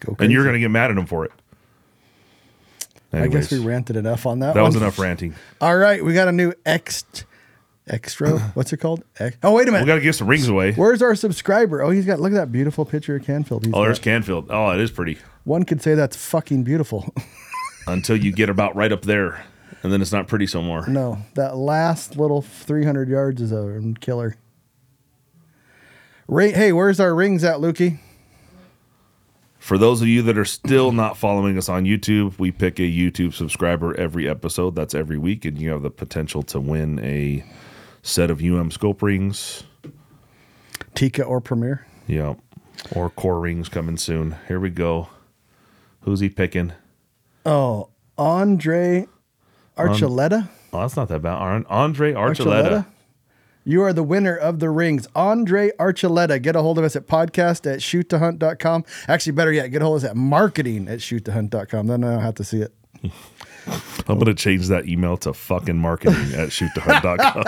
[0.02, 1.32] Go And you're going to get mad at them for it.
[3.14, 4.54] I guess we ranted enough on that.
[4.54, 5.34] that was enough ranting.
[5.62, 7.06] All right, we got a new X
[7.88, 8.38] extra.
[8.54, 9.04] What's it called?
[9.44, 9.86] Oh wait a minute.
[9.86, 10.74] We got to give some rings away.
[10.74, 11.82] Where's our subscriber?
[11.82, 13.66] Oh, he's got look at that beautiful picture of Canfield.
[13.66, 14.04] He's Oh, there's got.
[14.04, 14.48] Canfield.
[14.50, 15.18] Oh, it is pretty.
[15.46, 17.14] One could say that's fucking beautiful.
[17.88, 19.46] Until you get about right up there,
[19.84, 20.88] and then it's not pretty so more.
[20.88, 24.36] no, that last little 300 yards is a killer.
[26.28, 28.00] Ring, hey, where's our rings at, Lukey?
[29.60, 32.84] For those of you that are still not following us on YouTube, we pick a
[32.84, 34.76] YouTube subscriber every episode.
[34.76, 37.44] That's every week, and you have the potential to win a
[38.02, 39.64] set of UM scope rings.
[40.96, 41.86] Tikka or Premier?
[42.08, 42.36] Yeah.
[42.96, 44.36] Or core rings coming soon.
[44.48, 45.10] Here we go.
[46.02, 46.72] Who's he picking?
[47.46, 49.08] Oh, Andre
[49.78, 50.50] Archuleta.
[50.74, 51.66] Oh, that's not that bad.
[51.70, 52.86] Andre Archuleta.
[53.64, 55.08] You are the winner of the rings.
[55.14, 56.42] Andre Archuleta.
[56.42, 58.86] Get a hold of us at podcast at shoottohunt.com.
[59.10, 61.88] Actually, better yet, get a hold of us at marketing at shoottohunt.com.
[61.88, 62.74] Then I don't have to see it.
[64.08, 67.44] I'm going to change that email to fucking marketing at shoottohunt.com.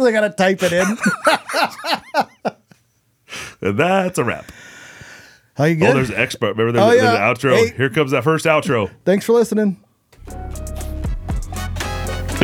[0.00, 0.96] I got to type it in.
[3.60, 4.52] and that's a wrap.
[5.56, 5.96] How you Oh, good?
[5.96, 6.56] there's expert.
[6.56, 7.28] Remember there's, Oh, there's yeah.
[7.28, 7.56] an outro.
[7.56, 7.76] Hey.
[7.76, 8.90] Here comes that first outro.
[9.04, 9.82] Thanks for listening.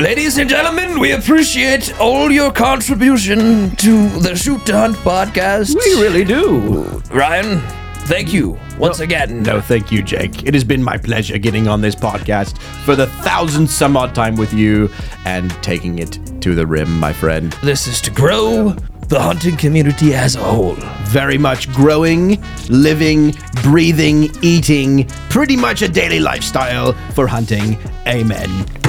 [0.01, 5.75] Ladies and gentlemen, we appreciate all your contribution to the Shoot to Hunt podcast.
[5.75, 7.03] We really do.
[7.13, 7.61] Ryan,
[8.07, 9.43] thank you once again.
[9.43, 10.45] No, thank you, Jake.
[10.45, 12.57] It has been my pleasure getting on this podcast
[12.87, 14.89] for the thousand some odd time with you
[15.27, 17.53] and taking it to the rim, my friend.
[17.63, 18.71] This is to grow
[19.09, 20.77] the hunting community as a whole.
[21.09, 27.77] Very much growing, living, breathing, eating, pretty much a daily lifestyle for hunting.
[28.07, 28.80] Amen.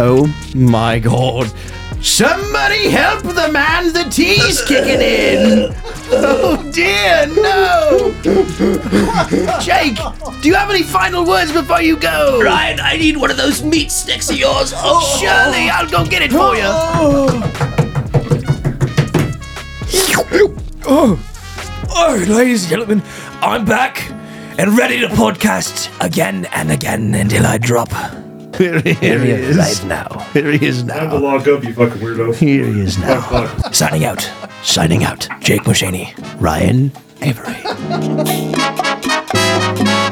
[0.00, 1.50] Oh my god.
[2.00, 5.74] Somebody help the man, the tea's kicking in!
[6.10, 8.14] Oh dear, no!
[9.60, 9.96] Jake,
[10.40, 12.40] do you have any final words before you go?
[12.40, 14.72] Ryan, I need one of those meat sticks of yours.
[14.76, 16.68] Oh, Surely, I'll go get it for you.
[22.00, 23.02] Oh, right, ladies and gentlemen,
[23.42, 24.08] I'm back
[24.56, 27.90] and ready to podcast again and again until I drop.
[28.58, 28.90] Here he
[29.30, 29.56] is.
[29.56, 30.26] Right now.
[30.32, 30.94] Here he is now.
[30.94, 31.24] Time to now.
[31.24, 32.34] lock up, you fucking weirdo.
[32.36, 33.46] Here he is now.
[33.70, 34.28] Signing out.
[34.64, 35.28] Signing out.
[35.40, 36.12] Jake Mushaney.
[36.40, 36.90] Ryan
[37.22, 37.54] Avery.